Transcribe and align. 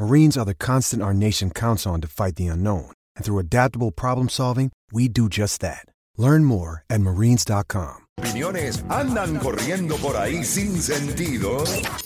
Marines 0.00 0.38
are 0.38 0.46
the 0.46 0.54
constant 0.54 1.02
our 1.02 1.12
nation 1.12 1.50
counts 1.50 1.86
on 1.86 2.00
to 2.00 2.08
fight 2.08 2.36
the 2.36 2.46
unknown. 2.46 2.90
And 3.16 3.22
through 3.22 3.38
adaptable 3.38 3.90
problem 3.90 4.30
solving, 4.30 4.72
we 4.90 5.08
do 5.08 5.28
just 5.28 5.60
that. 5.60 5.84
Learn 6.16 6.46
more 6.46 6.84
at 6.88 7.02
marines.com. 7.02 8.06
Opiniones 8.18 8.82
andan 8.88 9.38
corriendo 9.38 9.96
por 9.96 10.16
ahí 10.16 10.42
sin 10.42 10.80
sentido. 10.80 11.64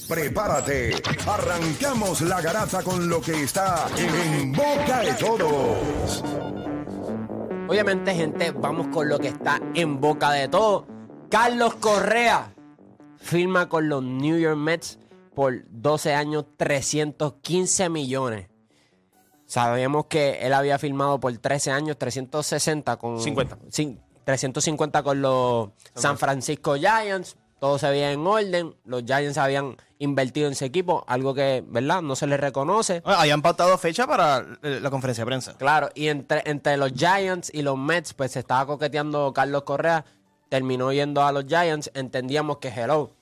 Prepárate. 0.09 1.01
Arrancamos 1.25 2.21
la 2.23 2.41
garata 2.41 2.83
con 2.83 3.09
lo 3.09 3.21
que 3.21 3.45
está 3.45 3.87
en 3.97 4.51
boca 4.51 5.01
de 5.01 5.15
todos. 5.15 6.25
Obviamente, 7.69 8.13
gente, 8.13 8.51
vamos 8.51 8.89
con 8.89 9.09
lo 9.09 9.21
que 9.21 9.29
está 9.29 9.61
en 9.75 10.01
boca 10.01 10.33
de 10.33 10.49
todo. 10.49 10.85
Carlos 11.31 11.77
Correa 11.77 12.53
firma 13.19 13.69
con 13.69 13.89
los 13.89 14.03
New 14.03 14.37
York 14.37 14.59
Mets 14.59 14.99
por 15.35 15.65
12 15.69 16.15
años, 16.15 16.45
315 16.57 17.89
millones. 17.89 18.49
Sabemos 19.47 20.07
que 20.07 20.39
él 20.41 20.55
había 20.55 20.79
firmado 20.79 21.21
por 21.21 21.37
13 21.37 21.71
años, 21.71 21.99
360 21.99 22.97
con... 22.97 23.21
50. 23.21 23.59
Sí, 23.71 23.99
350 24.25 25.03
con 25.03 25.21
los 25.21 25.71
San 25.95 26.19
Francisco 26.19 26.77
Giants. 26.77 27.37
Todo 27.61 27.79
se 27.79 27.89
veía 27.89 28.13
en 28.13 28.27
orden. 28.27 28.75
Los 28.85 29.05
Giants 29.05 29.39
habían 29.39 29.77
invertido 29.99 30.47
en 30.47 30.53
ese 30.53 30.67
equipo, 30.67 31.05
algo 31.07 31.35
que, 31.35 31.65
¿verdad? 31.67 32.03
No 32.03 32.17
se 32.17 32.27
les 32.27 32.39
reconoce. 32.39 33.01
Bueno, 33.01 33.21
Habían 33.21 33.43
pautado 33.43 33.77
fecha 33.79 34.07
para 34.07 34.45
eh, 34.63 34.81
la 34.83 34.91
conferencia 34.91 35.23
de 35.23 35.27
prensa. 35.27 35.55
Claro, 35.57 35.89
y 35.95 36.09
entre, 36.09 36.43
entre 36.47 36.77
los 36.77 36.93
Giants 36.93 37.51
y 37.55 37.63
los 37.63 37.79
Mets, 37.79 38.13
pues 38.13 38.33
se 38.33 38.41
estaba 38.41 38.67
coqueteando 38.67 39.33
Carlos 39.33 39.63
Correa. 39.63 40.05
Terminó 40.49 40.93
yendo 40.93 41.23
a 41.23 41.33
los 41.33 41.47
Giants. 41.47 41.91
Entendíamos 41.95 42.59
que, 42.59 42.69
hello, 42.69 43.13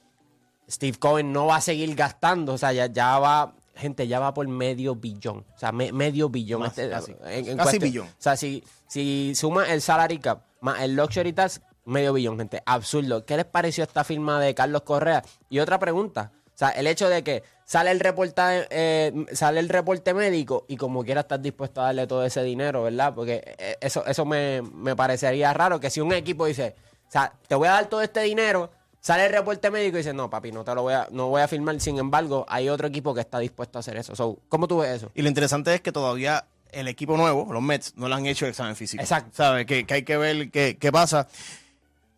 Steve 0.71 0.99
Cohen 0.99 1.33
no 1.33 1.47
va 1.47 1.57
a 1.57 1.61
seguir 1.61 1.95
gastando. 1.95 2.55
O 2.55 2.59
sea, 2.59 2.73
ya, 2.73 2.87
ya 2.87 3.19
va, 3.19 3.55
gente, 3.75 4.07
ya 4.09 4.21
va 4.21 4.33
por 4.35 4.47
medio 4.49 4.95
billón. 4.95 5.45
O 5.55 5.59
sea, 5.59 5.73
me- 5.73 5.93
medio 5.93 6.29
billón. 6.29 6.61
Más, 6.61 6.75
casi. 6.75 7.15
en- 7.27 7.49
en 7.49 7.57
Casi 7.57 7.79
billón. 7.79 8.07
O 8.07 8.11
sea, 8.23 8.37
si, 8.37 8.63
si 8.87 9.35
suma 9.35 9.67
el 9.73 9.81
salary 9.83 10.19
cap 10.19 10.43
más 10.61 10.81
el 10.83 10.95
luxury 10.95 11.33
tax, 11.33 11.61
medio 11.85 12.13
billón, 12.13 12.39
gente. 12.39 12.63
Absurdo. 12.67 13.25
¿Qué 13.27 13.37
les 13.37 13.45
pareció 13.47 13.83
esta 13.85 14.05
firma 14.05 14.41
de 14.41 14.55
Carlos 14.55 14.83
Correa? 14.83 15.23
Y 15.51 15.59
otra 15.59 15.79
pregunta. 15.79 16.31
O 16.55 16.59
sea, 16.63 16.69
el 16.69 16.87
hecho 16.87 17.09
de 17.09 17.25
que 17.25 17.43
sale 17.65 17.91
el 17.91 17.99
reportaje, 17.99 18.67
eh, 18.71 19.13
sale 19.33 19.59
el 19.59 19.69
reporte 19.69 20.15
médico 20.15 20.65
y 20.69 20.77
como 20.77 21.03
quiera 21.03 21.23
estás 21.23 21.43
dispuesto 21.43 21.81
a 21.81 21.85
darle 21.87 22.07
todo 22.07 22.25
ese 22.25 22.43
dinero, 22.45 22.83
¿verdad? 22.85 23.15
Porque 23.15 23.43
eh, 23.59 23.77
eso, 23.81 24.05
eso 24.07 24.25
me, 24.25 24.63
me 24.63 24.95
parecería 24.95 25.53
raro 25.55 25.81
que 25.81 25.91
si 25.91 26.01
un 26.01 26.13
equipo 26.13 26.45
dice, 26.47 26.77
o 27.09 27.11
sea, 27.11 27.33
te 27.49 27.55
voy 27.57 27.67
a 27.69 27.73
dar 27.73 27.87
todo 27.87 28.03
este 28.03 28.21
dinero, 28.21 28.71
sale 29.03 29.27
el 29.27 29.33
reporte 29.33 29.71
médico 29.71 29.97
y 29.97 29.99
dice, 29.99 30.15
no, 30.15 30.31
papi, 30.31 30.53
no 30.53 30.65
te 30.65 30.75
lo 30.75 30.83
voy 30.83 30.95
a, 30.95 31.09
no 31.11 31.29
voy 31.29 31.43
a 31.43 31.49
firmar. 31.49 31.79
Sin 31.81 31.99
embargo, 31.99 32.47
hay 32.49 32.69
otro 32.69 32.87
equipo 32.87 33.13
que 33.13 33.21
está 33.21 33.41
dispuesto 33.41 33.79
a 33.79 33.81
hacer 33.81 33.97
eso. 33.97 34.15
So, 34.15 34.39
¿Cómo 34.49 34.69
tú 34.69 34.79
ves 34.79 34.97
eso? 34.97 35.11
Y 35.15 35.23
lo 35.23 35.29
interesante 35.29 35.75
es 35.75 35.81
que 35.81 35.93
todavía 35.93 36.47
el 36.71 36.89
equipo 36.89 37.17
nuevo, 37.17 37.53
los 37.53 37.61
Mets, 37.61 37.95
no 37.97 38.09
le 38.09 38.15
han 38.15 38.25
hecho 38.27 38.47
el 38.47 38.53
examen 38.53 38.77
físico. 38.77 39.03
Exacto. 39.03 39.31
¿Sabes? 39.35 39.67
Que, 39.67 39.85
que 39.85 39.95
hay 39.95 40.05
que 40.05 40.17
ver 40.17 40.51
qué, 40.51 40.79
qué 40.81 40.93
pasa. 40.93 41.27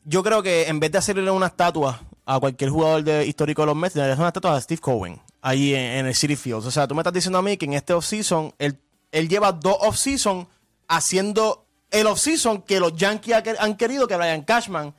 Yo 0.05 0.23
creo 0.23 0.43
que 0.43 0.69
en 0.69 0.79
vez 0.79 0.93
de 0.93 0.99
hacerle 0.99 1.29
una 1.31 1.47
estatua 1.47 2.03
a 2.27 2.39
cualquier 2.39 2.69
jugador 2.69 3.03
de, 3.03 3.27
histórico 3.27 3.63
de 3.63 3.67
los 3.67 3.77
Mets, 3.77 3.95
debería 3.95 4.13
hacer 4.13 4.23
una 4.23 4.29
estatua 4.29 4.55
a 4.55 4.61
Steve 4.61 4.81
Cohen 4.81 5.21
ahí 5.41 5.75
en, 5.75 5.81
en 5.81 6.07
el 6.07 6.15
City 6.15 6.37
Fields. 6.37 6.67
O 6.67 6.71
sea, 6.71 6.87
tú 6.87 6.95
me 6.95 7.01
estás 7.01 7.15
diciendo 7.15 7.39
a 7.39 7.43
mí 7.43 7.57
que 7.57 7.65
en 7.65 7.73
este 7.73 7.95
offseason, 7.95 8.53
él, 8.59 8.79
él 9.11 9.29
lleva 9.29 9.53
dos 9.53 9.77
offseason 9.81 10.47
haciendo 10.87 11.65
el 11.91 12.07
offseason 12.07 12.61
que 12.61 12.79
los 12.79 12.95
Yankees 12.95 13.43
han 13.59 13.77
querido 13.77 14.07
que 14.07 14.17
Brian 14.17 14.43
Cashman 14.43 14.95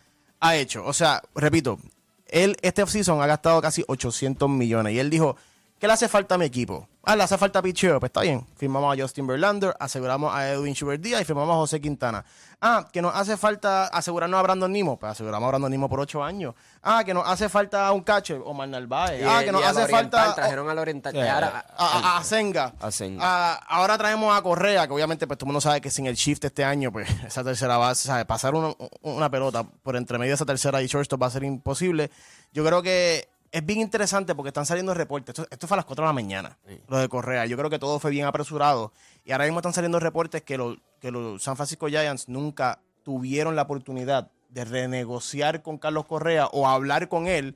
ha 0.48 0.56
hecho. 0.56 0.86
O 0.86 0.94
sea, 0.94 1.22
repito, 1.36 1.80
él 2.28 2.58
este 2.62 2.84
offseason 2.84 3.22
ha 3.22 3.28
gastado 3.28 3.62
casi 3.62 3.84
800 3.88 4.50
millones 4.50 4.94
y 4.94 5.00
él 5.00 5.10
dijo, 5.10 5.36
¿qué 5.80 5.88
le 5.88 5.94
hace 5.94 6.08
falta 6.08 6.36
a 6.36 6.38
mi 6.38 6.46
equipo? 6.46 6.88
Ah, 7.08 7.16
le 7.16 7.22
hace 7.22 7.38
falta 7.38 7.62
picheo. 7.62 8.00
Pues 8.00 8.10
está 8.10 8.22
bien. 8.22 8.44
Firmamos 8.58 8.98
a 8.98 9.00
Justin 9.00 9.28
Verlander, 9.28 9.76
aseguramos 9.80 10.34
a 10.34 10.50
Edwin 10.50 10.74
Schubert 10.74 11.00
Díaz 11.04 11.22
y 11.22 11.26
firmamos 11.26 11.54
a 11.54 11.58
José 11.58 11.80
Quintana. 11.80 12.26
Ah, 12.60 12.88
que 12.92 13.00
nos 13.00 13.14
hace 13.16 13.38
falta 13.38 13.86
asegurarnos 13.90 14.40
a 14.40 14.42
Brandon 14.42 14.72
Nimo. 14.72 14.98
Pues 14.98 15.12
aseguramos 15.12 15.46
a 15.46 15.50
Brandon 15.50 15.70
Nimo 15.70 15.88
por 15.88 16.00
ocho 16.00 16.24
años. 16.24 16.56
Ah, 16.82 17.04
que 17.06 17.14
nos 17.14 17.28
hace 17.28 17.48
falta 17.48 17.92
un 17.92 18.02
catcher, 18.02 18.42
Omar 18.44 18.70
Narváez. 18.70 19.24
Ah, 19.24 19.44
que 19.44 19.52
nos 19.52 19.64
hace 19.64 19.84
oriental, 19.84 20.10
falta... 20.26 20.34
Trajeron 20.36 20.68
al 20.68 20.80
oriental. 20.80 21.12
Sí, 21.14 21.20
Y 21.20 21.22
ahora- 21.22 21.64
a, 21.78 21.86
a- 21.86 22.18
a 22.18 22.24
Senga. 22.24 22.74
A 22.82 22.90
Senga. 22.90 23.22
Ah, 23.24 23.60
ahora 23.68 24.00
traemos 24.00 24.36
a 24.36 24.42
Correa, 24.42 24.88
que 24.88 24.94
obviamente 24.94 25.28
pues 25.28 25.38
todo 25.38 25.46
el 25.46 25.50
mundo 25.50 25.62
sabe 25.62 25.82
que 25.82 25.92
sin 25.92 26.08
el 26.08 26.16
shift 26.16 26.44
este 26.46 26.64
año, 26.66 26.92
pues 26.92 27.08
esa 27.28 27.44
tercera 27.44 27.78
base, 27.78 28.08
¿sabes? 28.08 28.26
pasar 28.26 28.56
una, 28.56 28.74
una 29.04 29.30
pelota 29.30 29.64
por 29.64 29.96
entre 29.96 30.18
medio 30.18 30.32
de 30.32 30.36
esa 30.36 30.46
tercera 30.46 30.82
y 30.82 30.88
shortstop 30.88 31.22
va 31.22 31.28
a 31.28 31.30
ser 31.30 31.44
imposible. 31.44 32.10
Yo 32.52 32.66
creo 32.66 32.82
que 32.82 33.28
es 33.56 33.66
bien 33.66 33.80
interesante 33.80 34.36
porque 34.36 34.50
están 34.50 34.66
saliendo 34.66 34.94
reportes. 34.94 35.30
Esto, 35.30 35.48
esto 35.50 35.66
fue 35.66 35.76
a 35.76 35.78
las 35.78 35.86
4 35.86 36.04
de 36.04 36.08
la 36.08 36.14
mañana, 36.14 36.58
lo 36.90 36.98
de 36.98 37.08
Correa. 37.08 37.46
Yo 37.46 37.56
creo 37.56 37.70
que 37.70 37.80
todo 37.80 38.00
fue 38.00 38.12
bien 38.12 38.26
apresurado. 38.26 38.92
Y 39.24 39.32
ahora 39.32 39.46
mismo 39.46 39.60
están 39.60 39.72
saliendo 39.72 39.98
reportes 39.98 40.42
que, 40.42 40.58
los 40.58 40.78
que 41.00 41.10
los 41.10 41.42
San 41.42 41.56
Francisco 41.56 41.88
Giants 41.88 42.28
nunca 42.28 42.82
tuvieron 43.04 43.56
la 43.56 43.62
oportunidad 43.62 44.30
de 44.50 44.66
renegociar 44.66 45.62
con 45.62 45.78
Carlos 45.78 46.06
Correa 46.06 46.48
o 46.48 46.68
hablar 46.68 47.08
con 47.08 47.28
él 47.28 47.56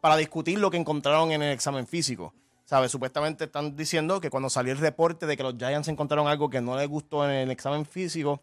para 0.00 0.16
discutir 0.16 0.60
lo 0.60 0.70
que 0.70 0.76
encontraron 0.76 1.32
en 1.32 1.42
el 1.42 1.50
examen 1.52 1.88
físico. 1.88 2.32
¿Sabes? 2.64 2.92
Supuestamente 2.92 3.46
están 3.46 3.74
diciendo 3.74 4.20
que 4.20 4.30
cuando 4.30 4.50
salió 4.50 4.72
el 4.72 4.78
reporte 4.78 5.26
de 5.26 5.36
que 5.36 5.42
los 5.42 5.56
Giants 5.58 5.88
encontraron 5.88 6.28
algo 6.28 6.48
que 6.48 6.60
no 6.60 6.76
les 6.76 6.86
gustó 6.86 7.24
en 7.24 7.32
el 7.32 7.50
examen 7.50 7.84
físico, 7.84 8.40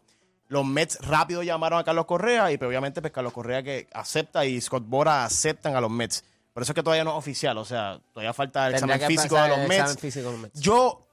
los 0.48 0.66
Mets 0.66 0.98
rápido 1.00 1.42
llamaron 1.42 1.78
a 1.78 1.84
Carlos 1.84 2.04
Correa 2.04 2.52
y 2.52 2.58
pues, 2.58 2.68
obviamente 2.68 3.00
pues 3.00 3.14
Carlos 3.14 3.32
Correa 3.32 3.62
que 3.62 3.88
acepta 3.94 4.44
y 4.44 4.60
Scott 4.60 4.84
Bora 4.86 5.24
aceptan 5.24 5.74
a 5.74 5.80
los 5.80 5.90
Mets. 5.90 6.22
Por 6.58 6.64
eso 6.64 6.72
es 6.72 6.74
que 6.74 6.82
todavía 6.82 7.04
no 7.04 7.12
es 7.12 7.18
oficial, 7.18 7.56
o 7.56 7.64
sea, 7.64 8.00
todavía 8.12 8.32
falta 8.32 8.66
el 8.66 8.74
Tendría 8.74 8.96
examen 8.96 9.16
físico 9.16 9.36
de 9.36 9.48
los 9.48 9.58
Mets. 9.58 9.74
examen 9.74 9.96
físico 9.98 10.26
de 10.26 10.32
los 10.32 10.40
Mets. 10.40 10.60
Yo, 10.60 11.06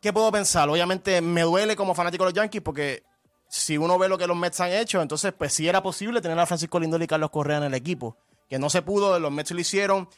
¿qué 0.00 0.12
puedo 0.12 0.32
pensar? 0.32 0.68
Obviamente 0.68 1.20
me 1.20 1.42
duele 1.42 1.76
como 1.76 1.94
fanático 1.94 2.24
de 2.24 2.30
los 2.30 2.34
Yankees 2.34 2.62
porque 2.62 3.04
si 3.48 3.78
uno 3.78 3.96
ve 3.96 4.08
lo 4.08 4.18
que 4.18 4.26
los 4.26 4.36
Mets 4.36 4.58
han 4.58 4.72
hecho, 4.72 5.00
entonces 5.00 5.32
pues 5.38 5.52
sí 5.52 5.68
era 5.68 5.84
posible 5.84 6.20
tener 6.20 6.36
a 6.36 6.46
Francisco 6.46 6.80
Lindor 6.80 7.00
y 7.00 7.06
Carlos 7.06 7.30
Correa 7.30 7.58
en 7.58 7.62
el 7.62 7.74
equipo. 7.74 8.16
Que 8.48 8.58
no 8.58 8.68
se 8.70 8.82
pudo, 8.82 9.20
los 9.20 9.30
Mets 9.30 9.52
lo 9.52 9.60
hicieron. 9.60 10.08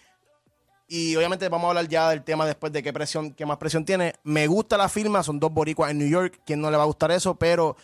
Y 0.88 1.14
obviamente 1.14 1.47
vamos 1.50 1.66
a 1.66 1.69
hablar 1.69 1.86
ya 1.86 2.08
del 2.08 2.24
tema 2.24 2.47
después 2.47 2.72
de 2.72 2.82
qué 2.82 2.91
presión, 2.91 3.34
qué 3.34 3.44
más 3.44 3.58
presión 3.58 3.84
tiene. 3.84 4.14
Me 4.22 4.47
gusta 4.47 4.78
la 4.78 4.88
firma, 4.88 5.22
son 5.22 5.41
dos 5.41 5.53
boricuas 5.53 5.91
en 5.91 5.98
New 5.98 6.08
York. 6.08 6.41
¿Quién 6.47 6.62
no 6.62 6.70
le 6.70 6.78
va 6.78 6.84
a 6.84 6.86
gustar 6.86 7.10
eso? 7.10 7.34
Pero 7.34 7.76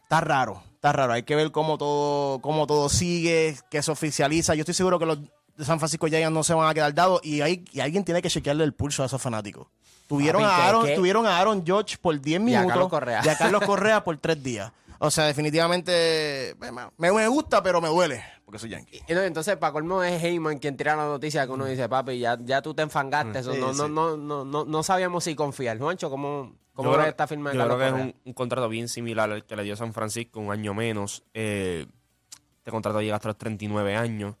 está 0.00 0.20
raro, 0.20 0.62
está 0.74 0.92
raro. 0.92 1.12
Hay 1.12 1.24
que 1.24 1.34
ver 1.34 1.50
cómo 1.50 1.76
todo, 1.76 2.40
cómo 2.40 2.68
todo 2.68 2.88
sigue, 2.88 3.56
que 3.68 3.82
se 3.82 3.90
oficializa. 3.90 4.54
Yo 4.54 4.60
estoy 4.60 4.74
seguro 4.74 5.00
que 5.00 5.06
los 5.06 5.18
de 5.56 5.64
San 5.64 5.78
Francisco 5.78 6.06
Giants 6.06 6.32
no 6.32 6.42
se 6.42 6.54
van 6.54 6.68
a 6.68 6.74
quedar 6.74 6.92
dados 6.94 7.20
y, 7.24 7.40
hay, 7.40 7.64
y 7.72 7.80
alguien 7.80 8.04
tiene 8.04 8.20
que 8.22 8.28
chequearle 8.30 8.64
el 8.64 8.72
pulso 8.74 9.02
a 9.02 9.06
esos 9.06 9.20
fanáticos. 9.22 9.68
Tuvieron 10.06 10.42
Papi, 10.42 10.52
a, 10.52 10.56
¿qué- 10.56 10.62
Aaron, 10.68 10.94
tuvieron 10.94 11.26
a 11.26 11.38
Aaron 11.38 11.64
George 11.64 11.96
por 12.00 12.20
10 12.20 12.26
Y 12.26 12.34
a 12.36 12.40
minutos 12.44 12.68
Carlos 12.68 12.88
Correa. 12.90 13.22
y 13.24 13.28
a 13.28 13.38
Carlos 13.38 13.62
Correa 13.66 14.04
por 14.04 14.16
3 14.18 14.42
días. 14.42 14.72
O 14.98 15.10
sea, 15.10 15.24
definitivamente 15.26 16.56
me, 16.98 17.10
me 17.12 17.28
gusta, 17.28 17.62
pero 17.62 17.80
me 17.80 17.88
duele 17.88 18.22
porque 18.44 18.58
soy 18.58 18.70
yankee. 18.70 19.00
Y 19.08 19.14
no, 19.14 19.22
Entonces, 19.22 19.56
para 19.56 19.72
colmo 19.72 20.02
es 20.02 20.22
Heyman 20.22 20.58
quien 20.58 20.76
tira 20.76 20.94
la 20.96 21.06
noticia 21.06 21.46
que 21.46 21.52
uno 21.52 21.64
dice, 21.64 21.88
papi, 21.88 22.18
ya, 22.18 22.38
ya 22.42 22.60
tú 22.62 22.74
te 22.74 22.82
enfangaste. 22.82 23.38
eso, 23.38 23.52
Sí, 23.54 23.60
no, 23.60 23.72
no, 23.72 23.86
sí. 23.86 23.90
no, 23.92 24.16
no, 24.16 24.44
no, 24.44 24.64
no 24.64 24.82
sabíamos 24.82 25.24
si 25.24 25.34
confiar. 25.34 25.78
Juancho, 25.78 26.10
¿cómo, 26.10 26.54
cómo 26.74 26.92
creo- 26.92 27.06
esta 27.06 27.26
firma 27.26 27.50
de 27.50 27.56
Yo 27.56 27.62
Carlos 27.62 27.78
creo 27.78 27.96
que 27.96 28.02
es 28.10 28.14
un 28.24 28.32
contrato 28.34 28.68
bien 28.68 28.88
similar 28.88 29.30
al 29.30 29.44
que 29.44 29.56
le 29.56 29.62
dio 29.64 29.74
San 29.76 29.92
Francisco, 29.94 30.40
un 30.40 30.52
año 30.52 30.74
menos. 30.74 31.24
Eh, 31.32 31.86
este 32.58 32.70
contrato 32.70 33.00
llega 33.00 33.16
hasta 33.16 33.28
los 33.28 33.38
39 33.38 33.96
años. 33.96 34.34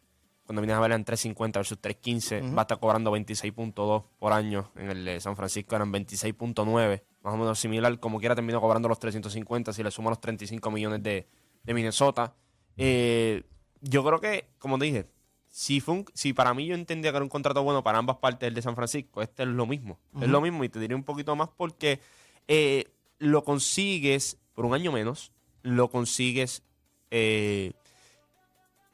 Cuando 0.46 0.60
vienes 0.60 0.76
a 0.76 0.80
ver 0.80 0.92
en 0.92 1.04
350 1.04 1.58
versus 1.58 1.78
315, 1.80 2.54
va 2.54 2.60
a 2.60 2.64
estar 2.64 2.78
cobrando 2.78 3.10
26.2 3.16 4.04
por 4.18 4.32
año. 4.32 4.70
En 4.76 4.90
el 4.90 5.04
de 5.04 5.20
San 5.20 5.36
Francisco 5.36 5.74
eran 5.74 5.90
26.9, 5.92 7.02
más 7.22 7.34
o 7.34 7.36
menos 7.38 7.58
similar. 7.58 7.98
Como 7.98 8.18
quiera 8.20 8.34
terminó 8.34 8.60
cobrando 8.60 8.88
los 8.88 8.98
350 8.98 9.72
si 9.72 9.82
le 9.82 9.90
suman 9.90 10.10
los 10.10 10.20
35 10.20 10.70
millones 10.70 11.02
de, 11.02 11.26
de 11.62 11.74
Minnesota. 11.74 12.34
Eh, 12.76 13.42
yo 13.80 14.04
creo 14.04 14.20
que, 14.20 14.48
como 14.58 14.78
te 14.78 14.84
dije, 14.86 15.06
si, 15.48 15.80
fue 15.80 15.94
un- 15.94 16.04
si 16.12 16.32
para 16.34 16.52
mí 16.52 16.66
yo 16.66 16.74
entendía 16.74 17.10
que 17.10 17.16
era 17.16 17.22
un 17.24 17.28
contrato 17.30 17.62
bueno 17.62 17.82
para 17.82 17.98
ambas 17.98 18.16
partes 18.16 18.46
el 18.48 18.54
de 18.54 18.60
San 18.62 18.74
Francisco, 18.74 19.22
este 19.22 19.44
es 19.44 19.48
lo 19.48 19.64
mismo. 19.66 19.98
Es 20.20 20.28
lo 20.28 20.40
mismo 20.40 20.62
y 20.64 20.68
te 20.68 20.78
diré 20.80 20.94
un 20.94 21.04
poquito 21.04 21.34
más 21.36 21.48
porque 21.56 22.00
eh, 22.48 22.84
lo 23.18 23.44
consigues 23.44 24.36
por 24.52 24.66
un 24.66 24.74
año 24.74 24.92
menos, 24.92 25.32
lo 25.62 25.88
consigues 25.88 26.62
eh, 27.10 27.72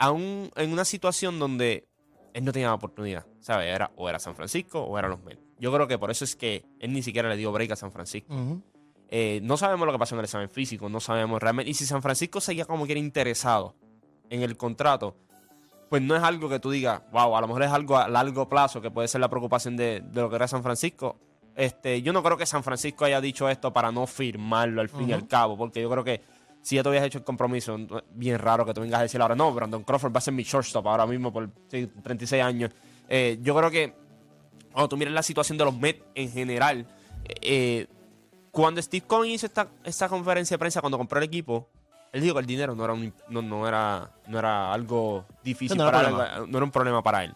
aún 0.00 0.50
en 0.56 0.72
una 0.72 0.84
situación 0.84 1.38
donde 1.38 1.86
él 2.32 2.44
no 2.44 2.52
tenía 2.52 2.72
oportunidad, 2.72 3.26
¿sabes? 3.40 3.68
Era, 3.68 3.92
o 3.96 4.08
era 4.08 4.18
San 4.18 4.34
Francisco 4.34 4.80
o 4.82 4.98
era 4.98 5.08
los 5.08 5.22
Mets. 5.22 5.42
Yo 5.58 5.70
creo 5.72 5.86
que 5.86 5.98
por 5.98 6.10
eso 6.10 6.24
es 6.24 6.34
que 6.34 6.64
él 6.80 6.92
ni 6.92 7.02
siquiera 7.02 7.28
le 7.28 7.36
dio 7.36 7.52
break 7.52 7.72
a 7.72 7.76
San 7.76 7.92
Francisco. 7.92 8.34
Eh, 9.10 9.40
no 9.42 9.58
sabemos 9.58 9.86
lo 9.86 9.92
que 9.92 9.98
pasó 9.98 10.14
en 10.14 10.20
el 10.20 10.24
examen 10.24 10.48
físico, 10.48 10.88
no 10.88 11.00
sabemos 11.00 11.40
realmente. 11.40 11.70
Y 11.70 11.74
si 11.74 11.84
San 11.84 12.00
Francisco 12.00 12.40
seguía 12.40 12.64
como 12.64 12.86
que 12.86 12.92
era 12.92 12.98
interesado 12.98 13.76
en 14.30 14.42
el 14.42 14.56
contrato, 14.56 15.16
pues 15.90 16.00
no 16.00 16.16
es 16.16 16.22
algo 16.22 16.48
que 16.48 16.60
tú 16.60 16.70
digas, 16.70 17.02
wow, 17.12 17.36
a 17.36 17.40
lo 17.42 17.48
mejor 17.48 17.64
es 17.64 17.70
algo 17.70 17.98
a 17.98 18.08
largo 18.08 18.48
plazo 18.48 18.80
que 18.80 18.90
puede 18.90 19.06
ser 19.06 19.20
la 19.20 19.28
preocupación 19.28 19.76
de, 19.76 20.00
de 20.00 20.20
lo 20.22 20.30
que 20.30 20.36
era 20.36 20.48
San 20.48 20.62
Francisco. 20.62 21.18
Este, 21.56 22.00
yo 22.00 22.14
no 22.14 22.22
creo 22.22 22.38
que 22.38 22.46
San 22.46 22.62
Francisco 22.64 23.04
haya 23.04 23.20
dicho 23.20 23.50
esto 23.50 23.70
para 23.70 23.92
no 23.92 24.06
firmarlo 24.06 24.80
al 24.80 24.88
fin 24.88 25.10
y 25.10 25.12
al 25.12 25.28
cabo, 25.28 25.58
porque 25.58 25.82
yo 25.82 25.90
creo 25.90 26.04
que 26.04 26.22
si 26.62 26.76
ya 26.76 26.82
te 26.82 26.88
habías 26.90 27.04
hecho 27.04 27.18
el 27.18 27.24
compromiso, 27.24 27.76
bien 28.12 28.38
raro 28.38 28.64
que 28.66 28.74
tú 28.74 28.80
vengas 28.80 29.00
a 29.00 29.02
decir 29.02 29.20
ahora, 29.22 29.34
no, 29.34 29.52
Brandon 29.52 29.82
Crawford 29.82 30.12
va 30.14 30.18
a 30.18 30.20
ser 30.20 30.34
mi 30.34 30.42
shortstop 30.42 30.86
ahora 30.86 31.06
mismo 31.06 31.32
por 31.32 31.48
sí, 31.68 31.86
36 32.02 32.42
años. 32.42 32.70
Eh, 33.08 33.38
yo 33.42 33.56
creo 33.56 33.70
que 33.70 33.94
cuando 34.72 34.88
tú 34.88 34.96
miras 34.96 35.12
la 35.14 35.22
situación 35.22 35.56
de 35.58 35.64
los 35.64 35.74
Mets 35.76 36.02
en 36.14 36.30
general, 36.30 36.86
eh, 37.42 37.86
cuando 38.50 38.80
Steve 38.82 39.06
Cohen 39.06 39.30
hizo 39.32 39.46
esta, 39.46 39.68
esta 39.84 40.08
conferencia 40.08 40.54
de 40.54 40.58
prensa 40.58 40.80
cuando 40.80 40.98
compró 40.98 41.18
el 41.18 41.24
equipo, 41.24 41.68
él 42.12 42.20
dijo 42.22 42.34
que 42.34 42.40
el 42.40 42.46
dinero 42.46 42.74
no 42.74 42.84
era, 42.84 42.92
un- 42.92 43.14
no, 43.28 43.40
no 43.42 43.66
era, 43.68 44.10
no 44.26 44.38
era 44.38 44.72
algo 44.72 45.24
difícil 45.44 45.78
No 45.78 45.84
era 45.88 45.92
para 45.92 46.08
problema. 46.08 46.36
él, 46.44 46.50
no 46.50 46.58
era 46.58 46.64
un 46.64 46.70
problema 46.72 47.02
para 47.02 47.24
él. 47.24 47.34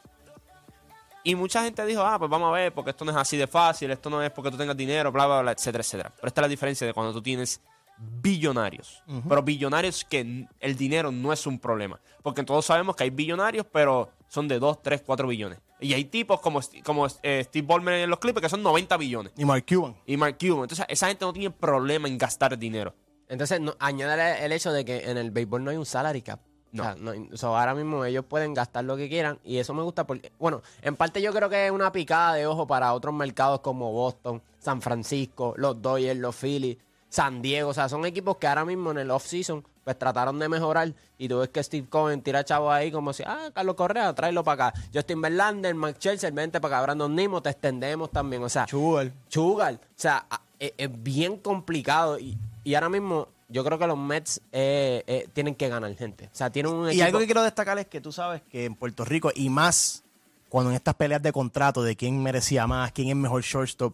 Y 1.27 1.35
mucha 1.37 1.63
gente 1.63 1.85
dijo, 1.87 2.03
ah, 2.03 2.19
pues 2.19 2.31
vamos 2.31 2.49
a 2.51 2.53
ver, 2.53 2.73
porque 2.75 2.91
esto 2.91 3.05
no 3.05 3.11
es 3.11 3.17
así 3.17 3.37
de 3.37 3.47
fácil, 3.47 3.91
esto 3.91 4.11
no 4.11 4.23
es 4.23 4.31
porque 4.31 4.51
tú 4.51 4.59
tengas 4.59 4.77
dinero, 4.77 5.11
bla, 5.11 5.27
bla, 5.27 5.41
bla, 5.41 5.53
etcétera, 5.53 5.81
etcétera. 5.83 6.13
Pero 6.15 6.29
esta 6.29 6.41
es 6.41 6.45
la 6.45 6.49
diferencia 6.49 6.87
de 6.87 6.93
cuando 6.93 7.13
tú 7.15 7.23
tienes 7.23 7.61
billonarios. 7.99 9.03
Pero 9.29 9.43
billonarios 9.43 10.05
que 10.05 10.47
el 10.61 10.77
dinero 10.77 11.11
no 11.13 11.33
es 11.33 11.47
un 11.47 11.59
problema. 11.59 12.01
Porque 12.23 12.43
todos 12.43 12.65
sabemos 12.67 12.97
que 12.97 13.05
hay 13.05 13.11
billonarios, 13.11 13.67
pero 13.71 14.11
son 14.29 14.49
de 14.49 14.59
2, 14.59 14.83
3, 14.83 15.03
4 15.05 15.29
billones. 15.29 15.59
Y 15.81 15.93
hay 15.93 16.05
tipos 16.07 16.41
como, 16.41 16.61
como 16.85 17.07
eh, 17.23 17.43
Steve 17.45 17.67
Ballmer 17.67 17.95
en 17.95 18.11
los 18.11 18.19
Clippers 18.19 18.43
que 18.43 18.49
son 18.49 18.63
90 18.63 18.97
billones. 18.97 19.33
Y 19.37 19.45
Mark 19.45 19.65
Cuban. 19.69 19.95
Y 20.07 20.17
Mark 20.17 20.37
Cuban. 20.39 20.63
Entonces, 20.63 20.87
esa 20.89 21.09
gente 21.09 21.25
no 21.25 21.33
tiene 21.33 21.51
problema 21.51 22.09
en 22.09 22.17
gastar 22.17 22.57
dinero. 22.59 22.95
Entonces, 23.29 23.61
no, 23.61 23.75
añade 23.79 24.45
el 24.45 24.53
hecho 24.53 24.73
de 24.73 24.85
que 24.85 25.11
en 25.11 25.19
el 25.19 25.31
béisbol 25.31 25.63
no 25.65 25.71
hay 25.71 25.77
un 25.77 25.87
salary 25.87 26.23
cap. 26.23 26.41
No. 26.73 26.83
O 26.83 26.87
sea, 26.87 26.95
no 26.97 27.11
hay- 27.13 27.29
so, 27.35 27.57
ahora 27.57 27.75
mismo 27.75 28.05
ellos 28.05 28.25
pueden 28.25 28.53
gastar 28.55 28.85
lo 28.85 28.97
que 28.97 29.09
quieran 29.09 29.39
y 29.45 29.59
eso 29.59 29.73
me 29.75 29.83
gusta 29.83 30.07
porque, 30.07 30.33
bueno, 30.41 30.61
en 30.83 30.97
parte 30.97 31.23
yo 31.23 31.33
creo 31.33 31.49
que 31.49 31.67
es 31.67 31.71
una 31.73 31.93
picada 31.93 32.35
de 32.35 32.47
ojo 32.49 32.67
para 32.67 32.93
otros 32.95 33.15
mercados 33.15 33.61
como 33.61 33.93
Boston, 33.93 34.43
San 34.59 34.83
Francisco, 34.83 35.55
los 35.57 35.81
Dodgers, 35.81 36.19
los 36.19 36.35
Phillies, 36.35 36.77
San 37.15 37.41
Diego. 37.43 37.71
O 37.71 37.75
sea, 37.75 37.89
son 37.89 38.05
equipos 38.05 38.39
que 38.39 38.47
ahora 38.49 38.65
mismo 38.65 38.91
en 38.91 38.99
el 38.99 39.11
off-season 39.11 39.65
pues 39.85 39.99
trataron 39.99 40.39
de 40.39 40.49
mejorar 40.49 40.93
y 41.19 41.29
tú 41.29 41.39
ves 41.41 41.51
que 41.51 41.63
Steve 41.63 41.87
Cohen 41.89 42.23
tira 42.23 42.43
chavos 42.45 42.73
ahí 42.73 42.91
como 42.91 43.13
si, 43.13 43.23
ah, 43.25 43.51
Carlos 43.55 43.75
Correa, 43.77 44.13
tráelo 44.15 44.43
para 44.43 44.69
acá. 44.69 44.81
Justin 44.93 45.21
Verlander, 45.21 45.75
Mike 45.75 45.99
Chelsea, 45.99 46.31
vente 46.31 46.61
para 46.61 46.77
acá. 46.79 46.83
Brandon 46.87 47.15
Nimo, 47.15 47.41
te 47.43 47.51
extendemos 47.51 48.11
también. 48.11 48.43
O 48.43 48.49
sea, 48.49 48.67
Chugal. 48.67 49.13
Sugar. 49.29 49.75
O 49.75 49.79
sea, 49.95 50.25
a- 50.29 50.41
es, 50.59 50.73
es 50.77 50.91
bien 51.03 51.37
complicado. 51.39 52.19
Y, 52.19 52.37
y 52.65 52.75
ahora 52.75 52.89
mismo, 52.89 53.29
yo 53.49 53.63
creo 53.63 53.79
que 53.79 53.87
los 53.87 53.99
Mets 53.99 54.41
eh, 54.53 55.05
eh, 55.07 55.29
tienen 55.35 55.55
que 55.55 55.69
ganar, 55.69 55.95
gente. 55.97 56.25
O 56.27 56.37
sea, 56.37 56.51
tienen 56.51 56.73
un 56.73 56.87
Y 56.87 56.93
equipo. 56.93 57.05
algo 57.05 57.19
que 57.21 57.27
quiero 57.27 57.43
destacar 57.43 57.79
es 57.79 57.87
que 57.87 58.01
tú 58.01 58.11
sabes 58.11 58.41
que 58.51 58.65
en 58.65 58.75
Puerto 58.75 59.05
Rico, 59.05 59.31
y 59.35 59.51
más 59.51 60.03
cuando 60.49 60.71
en 60.71 60.77
estas 60.77 60.95
peleas 60.95 61.23
de 61.23 61.31
contrato 61.33 61.83
de 61.83 61.95
quién 61.95 62.23
merecía 62.23 62.67
más, 62.67 62.91
quién 62.93 63.09
es 63.09 63.17
mejor 63.17 63.43
shortstop, 63.43 63.93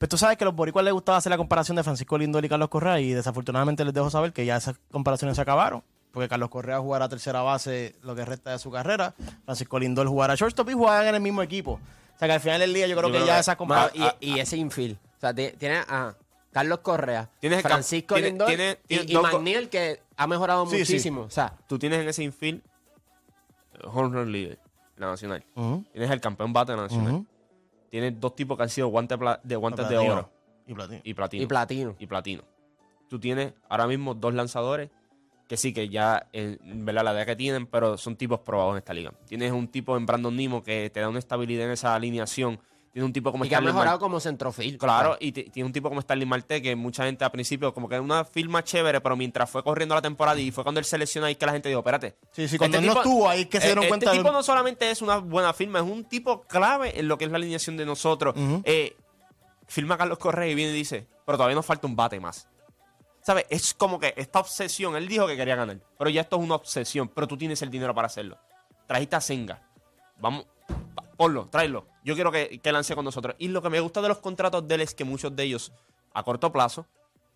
pues 0.00 0.08
tú 0.08 0.16
sabes 0.16 0.38
que 0.38 0.44
a 0.44 0.46
los 0.46 0.56
boricuas 0.56 0.82
les 0.82 0.94
gustaba 0.94 1.18
hacer 1.18 1.28
la 1.28 1.36
comparación 1.36 1.76
de 1.76 1.84
Francisco 1.84 2.16
Lindor 2.16 2.42
y 2.42 2.48
Carlos 2.48 2.70
Correa, 2.70 2.98
y 3.00 3.12
desafortunadamente 3.12 3.84
les 3.84 3.92
dejo 3.92 4.08
saber 4.08 4.32
que 4.32 4.46
ya 4.46 4.56
esas 4.56 4.76
comparaciones 4.90 5.36
se 5.36 5.42
acabaron, 5.42 5.82
porque 6.10 6.26
Carlos 6.26 6.48
Correa 6.48 6.80
jugará 6.80 7.06
tercera 7.10 7.42
base 7.42 7.94
lo 8.02 8.14
que 8.14 8.24
resta 8.24 8.52
de 8.52 8.58
su 8.58 8.70
carrera, 8.70 9.14
Francisco 9.44 9.78
Lindor 9.78 10.06
jugará 10.08 10.36
shortstop 10.36 10.70
y 10.70 10.72
jugarán 10.72 11.08
en 11.08 11.16
el 11.16 11.20
mismo 11.20 11.42
equipo. 11.42 11.72
O 11.72 12.18
sea 12.18 12.28
que 12.28 12.32
al 12.32 12.40
final 12.40 12.60
del 12.60 12.72
día 12.72 12.86
yo 12.86 12.96
creo 12.96 13.08
Yo 13.08 13.12
que 13.12 13.18
creo 13.18 13.26
ya 13.26 13.34
que- 13.34 13.40
esas 13.40 13.56
comparaciones... 13.56 14.14
y, 14.20 14.30
y 14.36 14.40
ese 14.40 14.56
infield. 14.56 14.96
O 15.18 15.20
sea, 15.20 15.34
ti- 15.34 15.52
tiene 15.58 15.76
a 15.86 16.14
Carlos 16.50 16.78
Correa, 16.78 17.28
Tienes 17.38 17.60
Francisco 17.60 18.14
tiene- 18.14 18.28
Lindor 18.30 18.48
tiene- 18.48 18.78
y- 18.88 18.98
tiene 19.04 19.12
y, 19.12 19.22
McNeil, 19.22 19.68
que 19.68 20.00
ha 20.16 20.26
mejorado 20.26 20.64
Sí, 20.64 20.72
sí. 20.72 20.78
muchísimo. 20.78 21.20
O 21.22 21.30
sea, 21.30 21.52
Tú 21.68 21.78
tienes 21.78 22.00
en 22.00 22.08
ese 22.08 22.22
infield 22.24 22.62
home 23.84 24.08
run 24.14 24.32
leader, 24.32 24.58
la 24.96 25.08
nacional. 25.08 25.44
Tienes 25.92 26.10
el 26.10 26.20
campeón 26.22 26.52
bate 26.54 26.72
de 26.72 26.76
la 26.76 26.84
nacional. 26.84 27.26
Ujú. 27.90 27.90
Tienes 27.90 28.20
dos 28.20 28.34
tipos 28.36 28.56
que 28.56 28.62
han 28.62 28.68
sido 28.68 28.88
guantes 28.88 29.18
de 29.42 29.56
guantes 29.56 29.88
de 29.88 29.98
oro 29.98 30.30
Y 30.66 30.74
platino. 30.74 31.00
y 31.04 31.14
platino. 31.14 31.42
y 31.42 31.46
platino. 31.46 31.96
y 31.98 32.06
platino. 32.06 32.42
Tú 33.08 33.18
tienes 33.18 33.54
ahora 33.68 33.86
mismo 33.86 34.14
dos 34.14 34.32
lanzadores 34.34 34.90
que 35.48 35.56
sí 35.56 35.72
que 35.72 35.88
ya, 35.88 36.28
en 36.32 36.84
verdad, 36.84 37.02
la 37.02 37.12
idea 37.12 37.26
que 37.26 37.34
tienen, 37.34 37.66
pero 37.66 37.98
son 37.98 38.14
tipos 38.14 38.38
probados 38.40 38.74
en 38.74 38.78
esta 38.78 38.94
liga. 38.94 39.12
Tienes 39.26 39.50
un 39.50 39.66
tipo 39.66 39.96
en 39.96 40.06
Brandon 40.06 40.36
Nimo 40.36 40.62
que 40.62 40.90
te 40.90 41.00
da 41.00 41.08
una 41.08 41.18
estabilidad 41.18 41.66
en 41.66 41.72
esa 41.72 41.92
alineación. 41.96 42.60
Tienes 42.92 43.06
un 43.06 43.12
tipo 43.12 43.30
como 43.30 43.44
Y 43.44 43.48
que 43.48 43.54
ha 43.54 43.60
mejorado 43.60 43.98
Marte- 43.98 44.00
como 44.00 44.18
centrofield. 44.18 44.78
Claro, 44.80 45.16
y 45.20 45.30
tiene 45.30 45.64
un 45.66 45.72
tipo 45.72 45.88
como 45.88 46.00
Starling 46.00 46.26
Marte 46.28 46.60
que 46.60 46.74
mucha 46.74 47.04
gente 47.04 47.24
al 47.24 47.30
principio 47.30 47.72
como 47.72 47.88
que 47.88 47.94
es 47.94 48.00
una 48.00 48.24
firma 48.24 48.64
chévere, 48.64 49.00
pero 49.00 49.16
mientras 49.16 49.48
fue 49.48 49.62
corriendo 49.62 49.94
la 49.94 50.02
temporada 50.02 50.40
y 50.40 50.50
fue 50.50 50.64
cuando 50.64 50.80
él 50.80 50.84
selecciona 50.84 51.28
ahí 51.28 51.36
que 51.36 51.46
la 51.46 51.52
gente 51.52 51.68
dijo, 51.68 51.78
espérate. 51.80 52.16
Sí, 52.32 52.48
sí, 52.48 52.58
cuando 52.58 52.78
este 52.78 52.88
él 52.88 52.94
no 52.94 53.00
estuvo 53.00 53.28
ahí 53.28 53.46
que 53.46 53.60
se 53.60 53.66
dieron 53.68 53.84
eh, 53.84 53.88
cuenta 53.88 54.06
Este 54.06 54.16
de- 54.18 54.22
tipo 54.24 54.32
no 54.32 54.42
solamente 54.42 54.90
es 54.90 55.02
una 55.02 55.18
buena 55.18 55.52
firma, 55.52 55.78
es 55.78 55.84
un 55.84 56.04
tipo 56.04 56.42
clave 56.42 56.98
en 56.98 57.06
lo 57.06 57.16
que 57.16 57.26
es 57.26 57.30
la 57.30 57.36
alineación 57.36 57.76
de 57.76 57.86
nosotros. 57.86 58.34
Eh, 58.64 58.96
firma 59.68 59.94
a 59.94 59.98
Carlos 59.98 60.18
Correa 60.18 60.48
y 60.48 60.56
viene 60.56 60.72
y 60.72 60.74
dice, 60.74 61.06
pero 61.24 61.38
todavía 61.38 61.54
nos 61.54 61.66
falta 61.66 61.86
un 61.86 61.94
bate 61.94 62.18
más. 62.18 62.48
¿Sabes? 63.22 63.44
Es 63.50 63.72
como 63.74 64.00
que 64.00 64.14
esta 64.16 64.40
obsesión, 64.40 64.96
él 64.96 65.06
dijo 65.06 65.28
que 65.28 65.36
quería 65.36 65.54
ganar, 65.54 65.78
pero 65.96 66.10
ya 66.10 66.22
esto 66.22 66.36
es 66.36 66.42
una 66.42 66.56
obsesión, 66.56 67.06
pero 67.06 67.28
tú 67.28 67.36
tienes 67.36 67.62
el 67.62 67.70
dinero 67.70 67.94
para 67.94 68.06
hacerlo. 68.06 68.36
Trajiste 68.88 69.14
a 69.14 69.20
Senga. 69.20 69.62
Vamos, 70.18 70.46
ponlo, 71.20 71.48
tráelo. 71.50 71.86
Yo 72.02 72.14
quiero 72.14 72.32
que, 72.32 72.60
que 72.62 72.72
lance 72.72 72.94
con 72.94 73.04
nosotros. 73.04 73.36
Y 73.38 73.48
lo 73.48 73.60
que 73.60 73.68
me 73.68 73.78
gusta 73.80 74.00
de 74.00 74.08
los 74.08 74.18
contratos 74.20 74.66
de 74.66 74.76
él 74.76 74.80
es 74.80 74.94
que 74.94 75.04
muchos 75.04 75.36
de 75.36 75.42
ellos 75.42 75.70
a 76.14 76.22
corto 76.22 76.50
plazo 76.50 76.86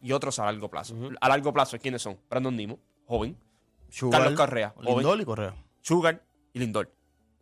y 0.00 0.12
otros 0.12 0.38
a 0.38 0.46
largo 0.46 0.70
plazo. 0.70 0.94
A 1.20 1.28
largo 1.28 1.52
plazo, 1.52 1.78
¿quiénes 1.78 2.00
son? 2.00 2.18
Brandon 2.30 2.56
Nimo, 2.56 2.78
joven. 3.06 3.36
Sugar, 3.90 4.22
Carlos 4.22 4.38
Correa, 4.40 4.70
joven. 4.70 4.94
Lindor 4.96 5.20
y 5.20 5.24
Correa. 5.26 5.54
Sugar 5.82 6.22
y 6.54 6.60
Lindor. 6.60 6.90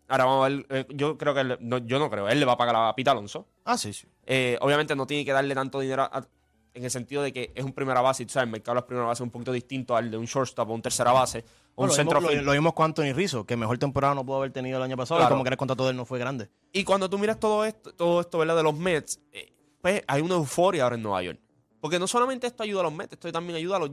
Ahora 0.08 0.24
vamos 0.24 0.44
a 0.44 0.48
ver, 0.48 0.66
eh, 0.70 0.86
yo 0.90 1.16
creo 1.16 1.32
que, 1.32 1.40
él- 1.42 1.58
no, 1.60 1.78
yo 1.78 2.00
no 2.00 2.10
creo, 2.10 2.28
él 2.28 2.40
le 2.40 2.44
va 2.44 2.54
a 2.54 2.56
pagar 2.56 2.74
a 2.74 2.92
Pita 2.96 3.12
Alonso. 3.12 3.46
Ah, 3.64 3.78
sí, 3.78 3.92
sí. 3.92 4.08
Eh, 4.26 4.58
obviamente 4.60 4.96
no 4.96 5.06
tiene 5.06 5.24
que 5.24 5.30
darle 5.32 5.54
tanto 5.54 5.78
dinero 5.78 6.02
a- 6.02 6.26
en 6.74 6.84
el 6.84 6.90
sentido 6.90 7.22
de 7.22 7.32
que 7.32 7.52
es 7.54 7.64
un 7.64 7.72
primera 7.72 8.00
base, 8.00 8.22
y 8.22 8.26
tú 8.26 8.32
sabes, 8.32 8.46
el 8.46 8.52
mercado 8.52 8.74
de 8.74 8.80
las 8.80 8.84
primeras 8.86 9.08
bases 9.08 9.20
es 9.20 9.24
un 9.24 9.30
poquito 9.30 9.52
distinto 9.52 9.94
al 9.96 10.10
de 10.10 10.16
un 10.16 10.24
shortstop 10.24 10.70
o 10.70 10.72
un 10.74 10.82
tercera 10.82 11.12
base 11.12 11.38
o 11.74 11.82
un 11.82 11.88
Bueno, 11.88 11.92
centro 11.94 12.18
vimos, 12.20 12.34
lo, 12.36 12.42
lo 12.42 12.52
vimos 12.52 12.72
con 12.72 12.84
Anthony 12.86 13.12
Rizzo, 13.14 13.44
que 13.44 13.56
mejor 13.56 13.78
temporada 13.78 14.14
no 14.14 14.24
pudo 14.24 14.38
haber 14.38 14.52
tenido 14.52 14.78
el 14.78 14.82
año 14.82 14.96
pasado 14.96 15.18
Claro. 15.20 15.30
y 15.30 15.34
como 15.34 15.44
que 15.44 15.50
el 15.50 15.56
contrato 15.56 15.84
de 15.84 15.90
él 15.90 15.96
no 15.96 16.04
fue 16.04 16.18
grande. 16.18 16.48
Y 16.72 16.84
cuando 16.84 17.08
tú 17.10 17.18
miras 17.18 17.38
todo 17.38 17.64
esto, 17.64 17.92
todo 17.94 18.20
esto 18.20 18.38
¿verdad? 18.38 18.56
de 18.56 18.62
los 18.62 18.74
Mets, 18.76 19.20
eh, 19.32 19.52
pues 19.80 20.02
hay 20.06 20.22
una 20.22 20.34
euforia 20.34 20.84
ahora 20.84 20.96
en 20.96 21.02
Nueva 21.02 21.22
York. 21.22 21.40
Porque 21.80 21.98
no 21.98 22.06
solamente 22.06 22.46
esto 22.46 22.62
ayuda 22.62 22.80
a 22.80 22.84
los 22.84 22.92
Mets, 22.92 23.12
esto 23.14 23.30
también 23.32 23.56
ayuda 23.56 23.76
a 23.76 23.80
los 23.80 23.90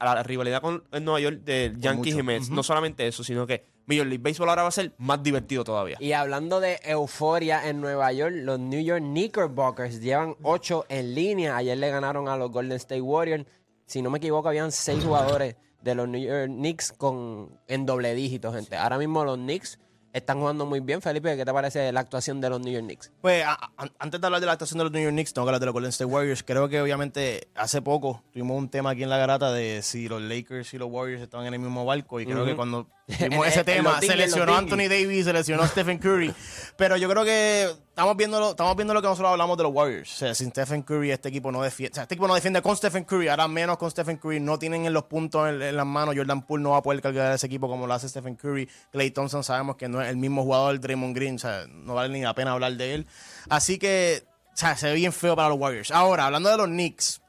la 0.00 0.22
rivalidad 0.24 0.60
con 0.60 0.82
en 0.90 1.04
Nueva 1.04 1.20
York 1.20 1.42
de 1.44 1.74
Yankees 1.78 2.16
y. 2.16 2.22
Mets. 2.22 2.50
No 2.50 2.62
solamente 2.62 3.06
eso, 3.06 3.22
sino 3.22 3.46
que 3.46 3.64
Major 3.90 4.06
League 4.06 4.22
Baseball 4.22 4.48
ahora 4.48 4.62
va 4.62 4.68
a 4.68 4.72
ser 4.72 4.92
más 4.98 5.22
divertido 5.22 5.64
todavía. 5.64 5.96
Y 6.00 6.12
hablando 6.12 6.60
de 6.60 6.78
euforia 6.84 7.68
en 7.68 7.80
Nueva 7.80 8.12
York, 8.12 8.32
los 8.36 8.58
New 8.58 8.80
York 8.82 9.02
Knickerbockers 9.02 10.00
llevan 10.00 10.36
8 10.42 10.86
en 10.88 11.14
línea. 11.14 11.56
Ayer 11.56 11.76
le 11.78 11.90
ganaron 11.90 12.28
a 12.28 12.36
los 12.36 12.50
Golden 12.50 12.76
State 12.76 13.00
Warriors. 13.00 13.44
Si 13.86 14.02
no 14.02 14.10
me 14.10 14.18
equivoco, 14.18 14.48
habían 14.48 14.70
6 14.72 15.04
jugadores 15.04 15.56
de 15.82 15.94
los 15.94 16.08
New 16.08 16.20
York 16.22 16.46
Knicks 16.48 16.92
con, 16.92 17.58
en 17.66 17.86
doble 17.86 18.14
dígito, 18.14 18.52
gente. 18.52 18.76
Ahora 18.76 18.98
mismo 18.98 19.24
los 19.24 19.36
Knicks 19.36 19.78
están 20.12 20.40
jugando 20.40 20.66
muy 20.66 20.80
bien. 20.80 21.00
Felipe, 21.00 21.36
¿qué 21.36 21.44
te 21.44 21.52
parece 21.52 21.90
la 21.92 22.00
actuación 22.00 22.40
de 22.40 22.50
los 22.50 22.60
New 22.60 22.72
York 22.72 22.84
Knicks? 22.84 23.12
Pues 23.20 23.44
a- 23.44 23.52
a- 23.76 23.88
antes 23.98 24.20
de 24.20 24.26
hablar 24.26 24.40
de 24.40 24.46
la 24.46 24.52
actuación 24.52 24.78
de 24.78 24.84
los 24.84 24.92
New 24.92 25.02
York 25.02 25.12
Knicks, 25.14 25.32
tengo 25.32 25.46
que 25.46 25.50
hablar 25.50 25.60
de 25.60 25.66
los 25.66 25.72
Golden 25.72 25.90
State 25.90 26.10
Warriors. 26.12 26.42
Creo 26.42 26.68
que 26.68 26.80
obviamente 26.82 27.48
hace 27.54 27.80
poco 27.80 28.22
tuvimos 28.32 28.58
un 28.58 28.68
tema 28.68 28.90
aquí 28.90 29.04
en 29.04 29.08
la 29.10 29.18
garata 29.18 29.52
de 29.52 29.82
si 29.82 30.08
los 30.08 30.20
Lakers 30.20 30.74
y 30.74 30.78
los 30.78 30.90
Warriors 30.90 31.22
estaban 31.22 31.46
en 31.46 31.54
el 31.54 31.60
mismo 31.60 31.84
barco. 31.84 32.20
Y 32.20 32.26
creo 32.26 32.44
que 32.44 32.56
cuando 32.56 32.88
ese 33.46 33.64
tema, 33.64 34.00
se 34.00 34.16
lesionó 34.16 34.54
Anthony. 34.54 34.88
Davis, 34.88 35.24
se 35.24 35.32
lesionó 35.32 35.66
Stephen 35.68 35.98
Curry. 35.98 36.34
Pero 36.76 36.96
yo 36.96 37.08
creo 37.08 37.24
que 37.24 37.68
estamos 37.88 38.16
viendo, 38.16 38.40
lo, 38.40 38.50
estamos 38.50 38.76
viendo 38.76 38.94
lo 38.94 39.02
que 39.02 39.08
nosotros 39.08 39.30
hablamos 39.30 39.56
de 39.56 39.64
los 39.64 39.72
Warriors. 39.74 40.12
O 40.12 40.16
sea, 40.16 40.34
sin 40.34 40.50
Stephen 40.50 40.82
Curry, 40.82 41.10
este 41.10 41.28
equipo 41.28 41.52
no 41.52 41.62
defiende. 41.62 41.92
O 41.92 41.94
sea, 41.94 42.02
este 42.04 42.14
equipo 42.14 42.28
no 42.28 42.34
defiende 42.34 42.62
con 42.62 42.76
Stephen 42.76 43.04
Curry, 43.04 43.28
ahora 43.28 43.48
menos 43.48 43.76
con 43.76 43.90
Stephen 43.90 44.16
Curry. 44.16 44.40
No 44.40 44.58
tienen 44.58 44.86
en 44.86 44.92
los 44.92 45.04
puntos 45.04 45.48
en, 45.48 45.60
en 45.60 45.76
las 45.76 45.86
manos. 45.86 46.14
Jordan 46.16 46.42
Poole 46.42 46.62
no 46.62 46.70
va 46.70 46.78
a 46.78 46.82
poder 46.82 47.02
cargar 47.02 47.34
ese 47.34 47.46
equipo 47.46 47.68
como 47.68 47.86
lo 47.86 47.94
hace 47.94 48.08
Stephen 48.08 48.36
Curry. 48.36 48.68
Clay 48.92 49.10
Thompson 49.10 49.44
sabemos 49.44 49.76
que 49.76 49.88
no 49.88 50.00
es 50.00 50.08
el 50.08 50.16
mismo 50.16 50.42
jugador, 50.42 50.80
Draymond 50.80 51.14
Green. 51.14 51.36
O 51.36 51.38
sea, 51.38 51.66
no 51.68 51.94
vale 51.94 52.12
ni 52.12 52.22
la 52.22 52.34
pena 52.34 52.52
hablar 52.52 52.72
de 52.74 52.94
él. 52.94 53.06
Así 53.48 53.78
que, 53.78 54.24
o 54.52 54.56
sea, 54.56 54.76
se 54.76 54.88
ve 54.88 54.94
bien 54.94 55.12
feo 55.12 55.36
para 55.36 55.48
los 55.48 55.58
Warriors. 55.58 55.90
Ahora, 55.90 56.26
hablando 56.26 56.48
de 56.48 56.56
los 56.56 56.66
Knicks, 56.66 57.20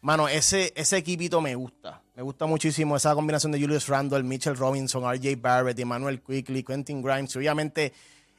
mano, 0.00 0.28
ese, 0.28 0.72
ese 0.76 0.96
equipito 0.96 1.40
me 1.40 1.54
gusta. 1.54 2.02
Me 2.20 2.24
gusta 2.24 2.44
muchísimo 2.44 2.96
esa 2.96 3.14
combinación 3.14 3.50
de 3.50 3.58
Julius 3.58 3.88
Randle, 3.88 4.22
Mitchell 4.22 4.54
Robinson, 4.54 5.10
RJ 5.10 5.36
Barrett, 5.40 5.78
Emmanuel 5.78 6.20
Quickly, 6.20 6.62
Quentin 6.62 7.00
Grimes. 7.00 7.34
Obviamente 7.34 7.94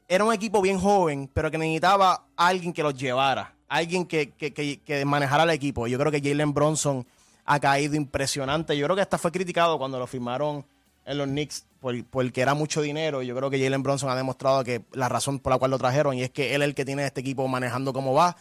era 0.08 0.24
un 0.24 0.32
equipo 0.32 0.62
bien 0.62 0.80
joven, 0.80 1.28
pero 1.34 1.50
que 1.50 1.58
necesitaba 1.58 2.28
alguien 2.36 2.74
que 2.74 2.84
los 2.84 2.94
llevara, 2.94 3.56
alguien 3.68 4.06
que, 4.06 4.34
que, 4.34 4.54
que, 4.54 4.78
que 4.82 5.04
manejara 5.04 5.46
el 5.46 5.50
equipo. 5.50 5.88
Yo 5.88 5.98
creo 5.98 6.12
que 6.12 6.22
Jalen 6.22 6.54
Bronson 6.54 7.08
ha 7.44 7.60
caído 7.60 7.96
impresionante. 7.96 8.78
Yo 8.78 8.86
creo 8.86 8.96
que 8.96 9.02
hasta 9.02 9.18
fue 9.18 9.32
criticado 9.32 9.80
cuando 9.80 9.98
lo 9.98 10.06
firmaron 10.06 10.64
en 11.04 11.18
los 11.18 11.26
Knicks 11.26 11.66
por, 11.80 12.06
porque 12.06 12.42
era 12.42 12.54
mucho 12.54 12.84
dinero. 12.84 13.24
Yo 13.24 13.36
creo 13.36 13.50
que 13.50 13.60
Jalen 13.60 13.82
Bronson 13.82 14.12
ha 14.12 14.16
demostrado 14.16 14.64
que 14.64 14.84
la 14.92 15.10
razón 15.10 15.40
por 15.40 15.54
la 15.54 15.58
cual 15.58 15.72
lo 15.72 15.80
trajeron 15.80 16.16
y 16.16 16.22
es 16.22 16.30
que 16.30 16.54
él 16.54 16.62
es 16.62 16.68
el 16.68 16.76
que 16.76 16.86
tiene 16.86 17.04
este 17.04 17.22
equipo 17.22 17.48
manejando 17.48 17.94
cómo 17.94 18.14
va. 18.14 18.38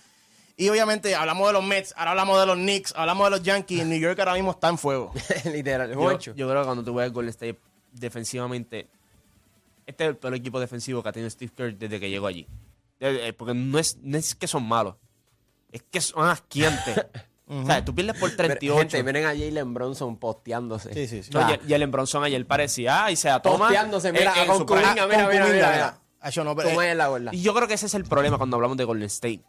Y 0.57 0.69
obviamente 0.69 1.15
hablamos 1.15 1.47
de 1.47 1.53
los 1.55 1.65
Mets, 1.65 1.95
ahora 1.97 2.11
hablamos 2.11 2.39
de 2.41 2.47
los 2.47 2.57
Knicks, 2.57 2.93
hablamos 2.97 3.27
de 3.27 3.31
los 3.31 3.43
Yankees. 3.43 3.87
New 3.87 3.99
York 3.99 4.19
ahora 4.19 4.35
mismo 4.35 4.51
está 4.51 4.69
en 4.69 4.79
fuego. 4.79 5.13
Literal, 5.45 5.91
Yo, 5.93 6.19
yo 6.35 6.49
creo 6.49 6.61
que 6.63 6.67
cuando 6.67 6.85
tú 6.85 6.95
ves 6.95 7.11
Golden 7.13 7.31
State 7.31 7.59
defensivamente, 7.93 8.89
este 9.87 10.05
es 10.05 10.11
el 10.11 10.17
peor 10.17 10.35
equipo 10.35 10.61
defensivo 10.61 11.03
que 11.03 11.09
ha 11.09 11.13
tenido 11.13 11.31
Steve 11.31 11.53
Kerr 11.57 11.75
desde 11.77 11.99
que 12.01 12.11
llegó 12.11 12.27
allí. 12.27 12.47
Porque 13.39 13.55
no 13.55 13.79
es, 13.79 13.97
no 14.03 14.19
es 14.19 14.35
que 14.35 14.47
son 14.47 14.65
malos, 14.69 14.97
es 15.73 15.83
que 15.91 16.01
son 16.01 16.27
asquiantes. 16.29 17.07
O 17.53 17.67
sea, 17.67 17.85
tú 17.85 17.93
pierdes 17.93 18.17
por 18.17 18.31
38. 18.31 18.79
Gente, 18.79 19.03
miren 19.03 19.25
a 19.25 19.31
Jalen 19.31 19.75
Bronson 19.75 20.17
posteándose. 20.19 20.95
Sí, 20.95 21.09
sí, 21.09 21.25
sí. 21.25 21.31
No, 21.33 21.41
y, 21.51 21.59
y 21.69 21.75
el 21.75 21.85
Bronson 21.89 22.23
ayer 22.23 22.47
parecía, 22.47 23.07
ah, 23.07 23.11
y 23.11 23.17
se 23.17 23.29
atoma. 23.29 23.65
Posteándose, 23.65 24.13
mira, 24.13 24.33
en- 24.37 24.43
en 24.43 24.47
con 24.47 24.67
Kuminga, 24.67 25.05
mira, 25.09 25.27
mira, 25.29 25.29
mira, 25.29 25.47
mira. 25.49 25.99
Ah, 26.21 26.31
yo 26.31 26.45
no, 26.45 26.55
pero- 26.55 26.71
la. 27.19 27.35
Y 27.35 27.43
yo 27.43 27.53
creo 27.53 27.67
que 27.67 27.75
ese 27.75 27.87
es 27.87 27.95
el 27.95 28.05
problema 28.05 28.39
cuando 28.39 28.55
hablamos 28.55 28.77
de 28.77 28.85
Golden 28.85 29.07
State. 29.09 29.43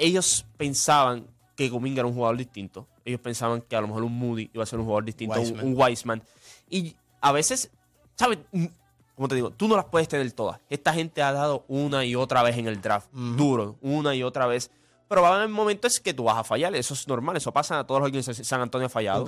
Ellos 0.00 0.46
pensaban 0.56 1.26
que 1.56 1.70
Kuminga 1.70 2.00
era 2.00 2.06
un 2.08 2.14
jugador 2.14 2.36
distinto. 2.36 2.86
Ellos 3.04 3.20
pensaban 3.20 3.60
que 3.60 3.76
a 3.76 3.80
lo 3.80 3.86
mejor 3.88 4.02
un 4.04 4.18
Moody 4.18 4.50
iba 4.54 4.62
a 4.62 4.66
ser 4.66 4.78
un 4.78 4.84
jugador 4.86 5.04
distinto, 5.04 5.34
un- 5.34 5.40
Wiseman. 5.40 5.66
un 5.66 5.74
Wiseman. 5.76 6.22
Y 6.70 6.96
a 7.20 7.32
veces, 7.32 7.70
¿sabes? 8.16 8.38
Mm, 8.52 8.66
Como 9.14 9.28
te 9.28 9.34
digo, 9.34 9.50
tú 9.50 9.68
no 9.68 9.76
las 9.76 9.84
puedes 9.84 10.08
tener 10.08 10.32
todas. 10.32 10.58
Esta 10.70 10.94
gente 10.94 11.20
ha 11.20 11.30
dado 11.32 11.66
una 11.68 12.06
y 12.06 12.14
otra 12.14 12.42
vez 12.42 12.56
en 12.56 12.66
el 12.66 12.80
draft. 12.80 13.08
Duro, 13.12 13.76
una 13.82 14.14
y 14.14 14.22
otra 14.22 14.46
vez. 14.46 14.70
Pero 15.08 15.20
va 15.20 15.28
a 15.32 15.36
haber 15.36 15.48
momentos 15.50 16.00
que 16.00 16.14
tú 16.14 16.24
vas 16.24 16.38
a 16.38 16.44
fallar. 16.44 16.74
Eso 16.74 16.94
es 16.94 17.06
normal. 17.06 17.36
Eso 17.36 17.52
pasa 17.52 17.80
a 17.80 17.86
todos 17.86 18.00
los 18.00 18.06
organizaciones. 18.06 18.46
San 18.48 18.62
Antonio 18.62 18.86
ha 18.86 18.88
fallado. 18.88 19.22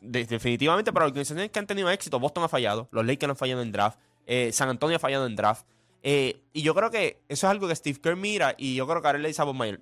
De- 0.00 0.24
definitivamente 0.24 0.90
para 0.92 1.04
organizaciones 1.06 1.50
que 1.50 1.58
han 1.58 1.66
tenido 1.66 1.90
éxito, 1.90 2.18
Boston 2.18 2.44
ha 2.44 2.48
fallado, 2.48 2.88
los 2.92 3.04
Lakers 3.04 3.30
han 3.30 3.36
fallado 3.36 3.60
en 3.62 3.72
draft, 3.72 3.98
eh, 4.26 4.50
San 4.52 4.68
Antonio 4.70 4.96
ha 4.96 5.00
fallado 5.00 5.26
en 5.26 5.36
draft. 5.36 5.66
Eh, 6.08 6.40
y 6.52 6.62
yo 6.62 6.72
creo 6.72 6.88
que 6.88 7.20
eso 7.28 7.46
es 7.48 7.50
algo 7.50 7.66
que 7.66 7.74
Steve 7.74 7.98
Kerr 8.00 8.14
mira 8.16 8.54
y 8.56 8.76
yo 8.76 8.86
creo 8.86 9.02
que 9.02 9.08
ahora 9.08 9.18
le 9.18 9.26
dice 9.26 9.42
a 9.42 9.44
Bob 9.44 9.56
Mayer, 9.56 9.80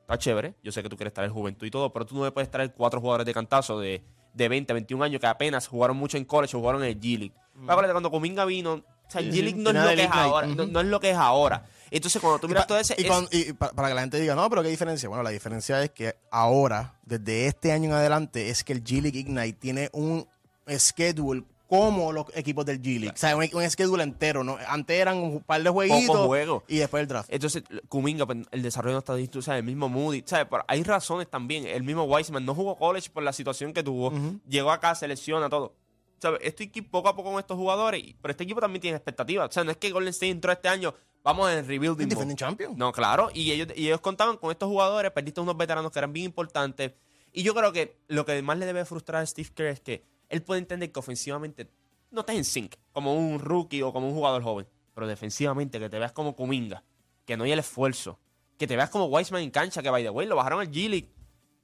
está 0.00 0.16
chévere, 0.16 0.54
yo 0.62 0.72
sé 0.72 0.82
que 0.82 0.88
tú 0.88 0.96
quieres 0.96 1.10
estar 1.10 1.24
en 1.26 1.30
juventud 1.30 1.66
y 1.66 1.70
todo, 1.70 1.92
pero 1.92 2.06
tú 2.06 2.14
no 2.16 2.22
me 2.22 2.32
puedes 2.32 2.50
traer 2.50 2.72
cuatro 2.72 3.00
jugadores 3.02 3.26
de 3.26 3.34
cantazo 3.34 3.78
de, 3.78 4.02
de 4.32 4.48
20, 4.48 4.72
21 4.72 5.04
años 5.04 5.20
que 5.20 5.26
apenas 5.26 5.68
jugaron 5.68 5.96
mucho 5.98 6.16
en 6.16 6.24
college 6.24 6.56
o 6.56 6.60
jugaron 6.60 6.82
en 6.82 6.88
el 6.90 6.98
G-League. 7.00 7.34
Acuérdate, 7.66 7.92
Cuando 7.92 8.10
Cominga 8.10 8.46
vino, 8.46 8.72
o 8.74 8.84
sea, 9.10 9.20
el 9.20 9.30
G-League 9.30 9.58
no 9.58 9.68
es 9.70 9.76
tenía 9.76 9.82
lo 9.82 9.88
de 9.90 9.96
que 9.96 10.02
es 10.04 10.08
League 10.08 10.16
Night, 10.22 10.32
ahora, 10.32 10.46
no, 10.46 10.66
no 10.66 10.80
es 10.80 10.86
lo 10.86 11.00
que 11.00 11.10
es 11.10 11.16
ahora. 11.16 11.66
Entonces 11.90 12.20
cuando 12.22 12.38
tú 12.38 12.48
miras 12.48 12.66
todo 12.66 12.78
ese... 12.78 12.94
y 12.98 13.02
es- 13.02 13.08
para 13.54 13.88
que 13.88 13.94
la 13.94 14.00
gente 14.00 14.20
diga, 14.20 14.34
no, 14.34 14.48
pero 14.48 14.62
¿qué 14.62 14.68
diferencia? 14.70 15.08
Bueno, 15.08 15.22
la 15.22 15.30
diferencia 15.30 15.82
es 15.82 15.90
que 15.90 16.14
ahora, 16.30 16.94
desde 17.04 17.46
este 17.46 17.72
año 17.72 17.90
en 17.90 17.92
adelante, 17.96 18.48
es 18.48 18.64
que 18.64 18.72
el 18.72 18.82
G-League 18.84 19.18
Ignite 19.18 19.52
tiene 19.58 19.90
un 19.92 20.26
schedule 20.70 21.44
como 21.68 22.12
los 22.12 22.24
equipos 22.34 22.64
del 22.64 22.80
G-League. 22.80 23.12
O 23.14 23.16
sea, 23.16 23.36
un, 23.36 23.46
un 23.52 23.70
schedule 23.70 24.02
entero. 24.02 24.42
¿no? 24.42 24.56
Antes 24.66 24.98
eran 24.98 25.18
un 25.18 25.40
par 25.40 25.62
de 25.62 25.68
jueguitos 25.68 26.26
juegos. 26.26 26.62
y 26.66 26.78
después 26.78 27.02
el 27.02 27.08
draft. 27.08 27.28
Entonces, 27.30 27.62
Kuminga, 27.88 28.26
pues, 28.26 28.38
el 28.50 28.62
desarrollo 28.62 28.94
no 28.94 28.98
está 29.00 29.14
listo, 29.14 29.38
o 29.38 29.42
sea, 29.42 29.58
el 29.58 29.64
mismo 29.64 29.88
Moody, 29.88 30.22
¿sabes? 30.24 30.46
Pero 30.50 30.64
hay 30.66 30.82
razones 30.82 31.28
también. 31.28 31.66
El 31.66 31.82
mismo 31.82 32.04
Wiseman 32.04 32.44
no 32.44 32.54
jugó 32.54 32.76
college 32.76 33.10
por 33.10 33.22
la 33.22 33.34
situación 33.34 33.74
que 33.74 33.82
tuvo. 33.82 34.12
Llegó 34.48 34.70
acá, 34.72 34.94
se 34.94 35.06
lesiona 35.06 35.48
todo. 35.50 35.74
¿Sabes? 36.20 36.40
Este 36.42 36.64
equipo 36.64 36.90
poco 36.90 37.10
a 37.10 37.14
poco 37.14 37.30
con 37.30 37.38
estos 37.38 37.56
jugadores, 37.56 38.02
pero 38.20 38.32
este 38.32 38.42
equipo 38.44 38.60
también 38.60 38.80
tiene 38.80 38.96
expectativas. 38.96 39.50
O 39.50 39.52
sea, 39.52 39.62
no 39.62 39.70
es 39.70 39.76
que 39.76 39.90
Golden 39.92 40.08
State 40.08 40.30
entró 40.30 40.50
este 40.50 40.68
año, 40.68 40.92
vamos 41.22 41.48
en 41.50 41.64
rebuilding. 41.64 41.90
¿El 41.90 42.06
mode. 42.06 42.14
defending 42.14 42.36
champion? 42.36 42.72
No, 42.76 42.90
claro. 42.92 43.28
Y 43.32 43.52
ellos, 43.52 43.68
y 43.76 43.86
ellos 43.86 44.00
contaban 44.00 44.36
con 44.38 44.50
estos 44.50 44.68
jugadores, 44.68 45.12
perdiste 45.12 45.40
unos 45.40 45.56
veteranos 45.56 45.92
que 45.92 45.98
eran 46.00 46.12
bien 46.12 46.24
importantes. 46.26 46.92
Y 47.32 47.42
yo 47.42 47.54
creo 47.54 47.72
que 47.72 47.98
lo 48.08 48.24
que 48.24 48.40
más 48.42 48.58
le 48.58 48.66
debe 48.66 48.84
frustrar 48.84 49.22
a 49.22 49.26
Steve 49.26 49.50
Kerr 49.54 49.66
es 49.68 49.80
que 49.80 50.02
él 50.28 50.42
puede 50.42 50.60
entender 50.60 50.90
que 50.92 50.98
ofensivamente 50.98 51.70
no 52.10 52.20
estás 52.20 52.36
en 52.36 52.44
sync, 52.44 52.76
como 52.92 53.14
un 53.14 53.38
rookie 53.38 53.82
o 53.82 53.92
como 53.92 54.08
un 54.08 54.14
jugador 54.14 54.42
joven. 54.42 54.66
Pero 54.94 55.06
defensivamente, 55.06 55.78
que 55.78 55.88
te 55.88 55.98
veas 55.98 56.12
como 56.12 56.34
Kuminga, 56.34 56.82
que 57.24 57.36
no 57.36 57.44
hay 57.44 57.52
el 57.52 57.58
esfuerzo. 57.60 58.18
Que 58.56 58.66
te 58.66 58.74
veas 58.76 58.90
como 58.90 59.06
Wiseman 59.06 59.42
en 59.42 59.50
cancha, 59.50 59.82
que 59.82 59.90
by 59.90 60.02
the 60.02 60.10
way, 60.10 60.26
lo 60.26 60.34
bajaron 60.36 60.60
al 60.60 60.70
G-League. 60.70 61.12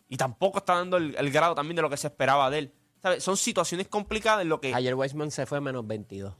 Y 0.09 0.17
tampoco 0.17 0.59
está 0.59 0.75
dando 0.75 0.97
el, 0.99 1.31
grado 1.33 1.55
también 1.55 1.75
de 1.77 1.83
lo 1.83 1.91
que 1.91 1.97
se 1.97 2.07
esperaba 2.07 2.49
de 2.51 2.59
él. 2.59 2.73
¿Sabes? 3.03 3.25
Son 3.25 3.37
situaciones 3.37 3.89
complicadas 3.89 4.43
en 4.43 4.49
lo 4.49 4.61
que. 4.61 4.73
Ayer 4.75 4.95
Weissman 4.95 5.31
se 5.31 5.47
fue 5.47 5.61
menos 5.61 5.87
22. 5.87 6.35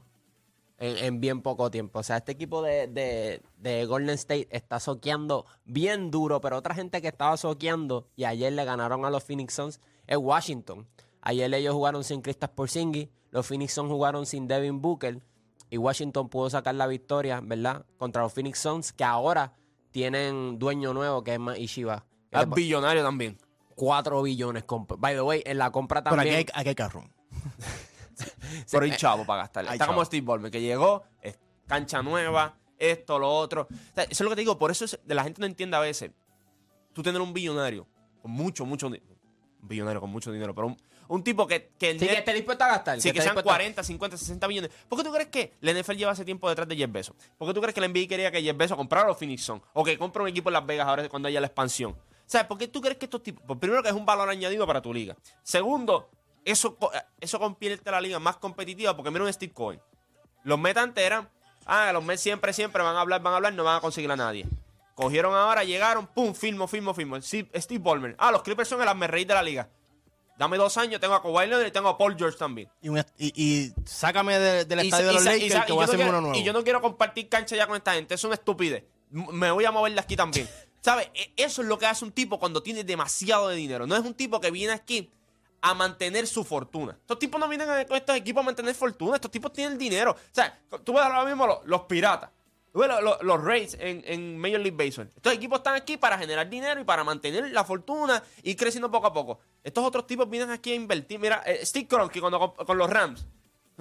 En, 0.77 0.97
en 0.97 1.19
bien 1.21 1.41
poco 1.41 1.69
tiempo. 1.71 1.99
O 1.99 2.03
sea, 2.03 2.17
este 2.17 2.31
equipo 2.33 2.61
de, 2.61 2.87
de- 2.87 3.41
de 3.57 3.85
Golden 3.85 4.15
State 4.15 4.47
está 4.51 4.79
soqueando 4.79 5.45
bien 5.65 6.11
duro, 6.11 6.41
pero 6.41 6.57
otra 6.57 6.75
gente 6.75 7.01
que 7.01 7.07
estaba 7.07 7.37
soqueando 7.37 8.07
y 8.15 8.25
ayer 8.25 8.51
le 8.53 8.63
ganaron 8.65 9.05
a 9.05 9.09
los 9.09 9.23
Phoenix 9.23 9.53
Suns 9.53 9.79
es 10.07 10.17
Washington. 10.17 10.87
Ayer 11.25 11.53
ellos 11.53 11.73
jugaron 11.73 12.03
sin 12.03 12.21
Kristaps 12.21 12.53
Porzingis, 12.53 13.09
los 13.31 13.45
Phoenix 13.45 13.73
Suns 13.73 13.91
jugaron 13.91 14.25
sin 14.25 14.47
Devin 14.47 14.81
Booker 14.81 15.19
y 15.69 15.77
Washington 15.77 16.29
pudo 16.29 16.49
sacar 16.49 16.75
la 16.75 16.87
victoria, 16.87 17.41
¿verdad? 17.43 17.85
Contra 17.97 18.21
los 18.21 18.31
Phoenix 18.31 18.59
Suns 18.59 18.93
que 18.93 19.03
ahora 19.03 19.51
tienen 19.91 20.57
dueño 20.59 20.93
nuevo 20.93 21.23
que 21.23 21.33
es 21.33 21.39
más 21.39 21.57
Ishiba. 21.57 22.05
Que 22.31 22.39
es 22.39 22.49
billonario 22.49 23.03
también. 23.03 23.37
4 23.75 24.21
billones. 24.21 24.63
By 24.99 25.15
the 25.15 25.21
way, 25.21 25.41
en 25.45 25.57
la 25.57 25.71
compra 25.71 26.01
Pero 26.03 26.15
también. 26.15 26.35
aquí 26.35 26.51
hay, 26.53 26.61
aquí 26.61 26.69
hay 26.69 26.75
carro. 26.75 27.03
Pero 28.71 28.85
hay 28.85 28.95
chavo 28.95 29.25
para 29.25 29.41
gastarle. 29.43 29.71
hay 29.71 29.75
Está 29.75 29.87
como. 29.87 30.05
Steve 30.05 30.25
Ballmer, 30.25 30.51
que 30.51 30.61
llegó, 30.61 31.03
es 31.21 31.37
cancha 31.67 32.01
nueva, 32.01 32.55
esto, 32.77 33.19
lo 33.19 33.29
otro. 33.29 33.63
O 33.71 33.95
sea, 33.95 34.03
eso 34.03 34.11
es 34.11 34.21
lo 34.21 34.29
que 34.29 34.35
te 34.35 34.41
digo, 34.41 34.57
por 34.57 34.71
eso 34.71 34.85
es- 34.85 34.99
la 35.07 35.23
gente 35.23 35.41
no 35.41 35.47
entiende 35.47 35.75
a 35.75 35.79
veces. 35.81 36.11
Tú 36.93 37.03
tener 37.03 37.19
un 37.21 37.33
billonario 37.33 37.87
con 38.21 38.31
mucho, 38.31 38.65
mucho 38.65 38.89
dinero. 38.89 39.15
Un 39.61 39.67
billonario 39.67 39.99
con 39.99 40.09
mucho 40.09 40.31
dinero, 40.31 40.53
pero 40.55 40.67
un, 40.67 40.77
un 41.07 41.23
tipo 41.23 41.45
que, 41.47 41.71
que 41.77 41.91
el 41.91 41.99
Sí, 41.99 42.07
que 42.07 42.13
esté 42.13 42.33
dispuesto 42.33 42.63
a 42.63 42.67
gastar. 42.67 42.99
Sí, 43.01 43.11
que 43.11 43.21
sean 43.21 43.35
dispuesto 43.35 43.49
a- 43.49 43.53
40, 43.53 43.83
50, 43.83 44.17
60 44.17 44.47
millones. 44.47 44.71
¿Por 44.89 44.97
qué 44.97 45.03
tú 45.05 45.11
crees 45.13 45.29
que 45.29 45.53
la 45.61 45.71
NFL 45.73 45.93
lleva 45.93 46.11
ese 46.13 46.25
tiempo 46.25 46.49
detrás 46.49 46.67
de 46.67 46.75
Jeff 46.75 46.91
Bezos? 46.91 47.15
¿Por 47.37 47.47
qué 47.47 47.53
tú 47.53 47.61
crees 47.61 47.73
que 47.75 47.81
la 47.81 47.87
NBA 47.87 48.07
quería 48.07 48.31
que 48.31 48.41
Jeff 48.41 48.55
Bezos 48.57 48.77
comprara 48.77 49.07
los 49.07 49.17
Phoenix 49.17 49.43
Suns? 49.43 49.61
O 49.73 49.83
que 49.83 49.97
compre 49.97 50.21
un 50.23 50.29
equipo 50.29 50.49
en 50.49 50.53
Las 50.53 50.65
Vegas 50.65 50.87
ahora 50.87 51.07
cuando 51.09 51.27
haya 51.27 51.39
la 51.41 51.47
expansión. 51.47 51.95
¿Sabes? 52.25 52.47
¿Por 52.47 52.57
qué 52.57 52.67
tú 52.67 52.81
crees 52.81 52.97
que 52.97 53.05
estos 53.05 53.21
tipos... 53.21 53.43
Pues 53.45 53.59
primero 53.59 53.83
que 53.83 53.89
es 53.89 53.95
un 53.95 54.05
valor 54.05 54.29
añadido 54.29 54.65
para 54.65 54.81
tu 54.81 54.91
liga. 54.93 55.15
Segundo, 55.43 56.09
eso, 56.43 56.77
eso 57.19 57.39
convierte 57.39 57.87
a 57.89 57.91
la 57.93 58.01
liga 58.01 58.17
más 58.19 58.37
competitiva 58.37 58.95
porque 58.95 59.11
mira 59.11 59.23
un 59.23 59.31
Steve 59.31 59.53
Cohen. 59.53 59.79
Los 60.43 60.57
Mets 60.59 60.77
antes 60.79 61.03
eran... 61.03 61.29
Ah, 61.67 61.91
los 61.93 62.03
Mets 62.03 62.21
siempre, 62.21 62.51
siempre 62.53 62.81
van 62.83 62.95
a 62.95 63.01
hablar, 63.01 63.21
van 63.21 63.33
a 63.33 63.35
hablar, 63.37 63.53
no 63.53 63.63
van 63.63 63.77
a 63.77 63.79
conseguir 63.81 64.11
a 64.11 64.15
nadie. 64.15 64.45
Cogieron 64.95 65.35
ahora, 65.35 65.63
llegaron, 65.63 66.07
pum, 66.07 66.33
firmo, 66.33 66.67
firmo, 66.67 66.93
firmo. 66.93 67.21
Steve, 67.21 67.49
Steve 67.59 67.83
Ballmer. 67.83 68.15
Ah, 68.17 68.31
los 68.31 68.41
Clippers 68.43 68.69
son 68.69 68.81
el 68.81 69.07
rey 69.09 69.25
de 69.25 69.33
la 69.33 69.43
liga. 69.43 69.67
Dame 70.37 70.57
dos 70.57 70.75
años, 70.77 70.99
tengo 70.99 71.13
a 71.13 71.21
Kawhi 71.21 71.47
Leonard 71.47 71.67
y 71.67 71.71
tengo 71.71 71.87
a 71.89 71.97
Paul 71.97 72.15
George 72.17 72.37
también. 72.37 72.69
Y, 72.81 72.89
un 72.89 72.97
est- 72.97 73.09
y- 73.17 73.31
y 73.35 73.73
sácame 73.85 74.37
de- 74.37 74.65
del 74.65 74.79
Y 74.83 74.87
estadio 74.87 75.07
de 75.07 75.13
los 75.13 75.23
Lakers 75.23 75.65
que 75.65 75.71
voy 75.73 75.81
a 75.81 75.85
hacerme 75.85 76.09
uno 76.09 76.21
nuevo. 76.21 76.35
Y 76.37 76.43
yo 76.43 76.51
no 76.53 76.63
quiero 76.63 76.81
compartir 76.81 77.29
cancha 77.29 77.55
ya 77.55 77.67
con 77.67 77.75
esta 77.77 77.93
gente. 77.93 78.15
Es 78.15 78.23
una 78.23 78.33
estupidez. 78.35 78.83
Me 79.11 79.49
voy 79.51 79.63
a 79.65 79.71
mover 79.71 79.93
de 79.93 79.99
aquí 79.99 80.15
también. 80.15 80.49
¿Sabes? 80.81 81.09
E- 81.13 81.33
Eso 81.37 81.61
es 81.61 81.67
lo 81.67 81.79
que 81.79 81.85
hace 81.85 82.03
un 82.03 82.11
tipo 82.11 82.37
cuando 82.37 82.61
tiene 82.61 82.83
demasiado 82.83 83.47
de 83.47 83.55
dinero. 83.55 83.87
No 83.87 83.95
es 83.95 84.03
un 84.03 84.13
tipo 84.13 84.39
que 84.41 84.51
viene 84.51 84.73
aquí 84.73 85.09
a 85.61 85.73
mantener 85.73 86.27
su 86.27 86.43
fortuna. 86.43 86.97
Estos 86.99 87.17
tipos 87.17 87.39
no 87.39 87.47
vienen 87.47 87.67
con 87.87 87.95
estos 87.97 88.15
equipos 88.15 88.41
a 88.41 88.45
mantener 88.45 88.75
fortuna. 88.75 89.15
Estos 89.15 89.31
tipos 89.31 89.51
tienen 89.53 89.77
dinero. 89.77 90.11
O 90.11 90.17
sea, 90.31 90.59
tú 90.83 90.93
ves 90.93 91.01
ahora 91.01 91.23
mismo 91.25 91.47
los, 91.47 91.59
los 91.65 91.81
piratas. 91.83 92.29
Ves 92.79 92.89
los, 93.01 93.21
los- 93.23 93.43
Rays 93.43 93.75
en, 93.79 94.03
en 94.05 94.37
Major 94.37 94.59
League 94.59 94.75
Baseball. 94.77 95.11
Estos 95.15 95.33
equipos 95.33 95.59
están 95.59 95.75
aquí 95.75 95.97
para 95.97 96.17
generar 96.17 96.49
dinero 96.49 96.81
y 96.81 96.83
para 96.83 97.03
mantener 97.03 97.49
la 97.51 97.63
fortuna 97.63 98.21
y 98.43 98.55
creciendo 98.55 98.91
poco 98.91 99.07
a 99.07 99.13
poco. 99.13 99.39
Estos 99.63 99.83
otros 99.83 100.05
tipos 100.05 100.29
vienen 100.29 100.51
aquí 100.51 100.71
a 100.71 100.75
invertir. 100.75 101.19
Mira, 101.19 101.41
eh, 101.45 101.65
Steve 101.65 101.87
Kroenke 101.87 102.19
cuando 102.19 102.39
con, 102.39 102.65
con 102.65 102.77
los 102.77 102.89
Rams. 102.89 103.25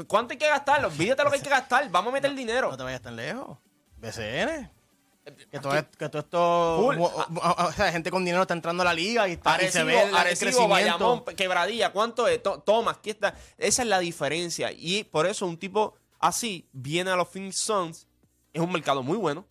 ¿Cuánto 0.07 0.33
hay 0.33 0.39
que 0.39 0.49
gastar? 0.49 0.85
Olvídate 0.85 1.23
lo 1.25 1.31
que 1.31 1.37
hay 1.37 1.43
que 1.43 1.51
gastar. 1.51 1.89
Vamos 1.91 2.11
a 2.11 2.15
meter 2.15 2.35
dinero. 2.35 2.71
No 2.71 2.77
te 2.77 2.83
vayas 2.83 3.01
tan 3.03 3.17
lejos. 3.17 3.59
BCN. 3.97 4.71
Que 5.51 5.59
todo, 5.59 5.75
es- 5.75 5.87
que 5.99 6.09
todo 6.11 6.21
esto. 6.21 6.77
O- 6.79 7.73
sea, 7.73 7.91
gente 7.91 8.11
con 8.11 8.25
dinero 8.25 8.43
está 8.43 8.55
entrando 8.55 8.83
a 8.83 8.87
la 8.87 8.93
liga 8.95 9.27
y, 9.27 9.33
está, 9.33 9.57
y 9.63 9.71
se 9.71 9.79
Arecibo, 9.81 9.87
ve 9.87 10.03
el, 10.09 10.15
Arecibo, 10.15 10.39
crecimiento. 10.51 10.69
Bayamón, 10.69 11.25
Quebradilla, 11.37 11.93
¿cuánto 11.93 12.29
es? 12.29 12.43
To- 12.43 12.61
Toma, 12.61 12.91
aquí 12.93 13.11
está. 13.11 13.35
Esa 13.57 13.83
es 13.83 13.89
la 13.89 13.99
diferencia. 14.01 14.71
Y 14.71 15.05
por 15.05 15.27
eso 15.27 15.47
un 15.47 15.57
tipo 15.57 15.95
así 16.21 16.69
viene 16.73 17.11
a 17.11 17.17
los 17.17 17.29
Phoenix 17.29 17.57
Suns. 17.59 18.07
Es 18.55 18.63
un 18.63 18.73
mercado 18.73 19.03
muy 19.03 19.19
bueno. 19.19 19.45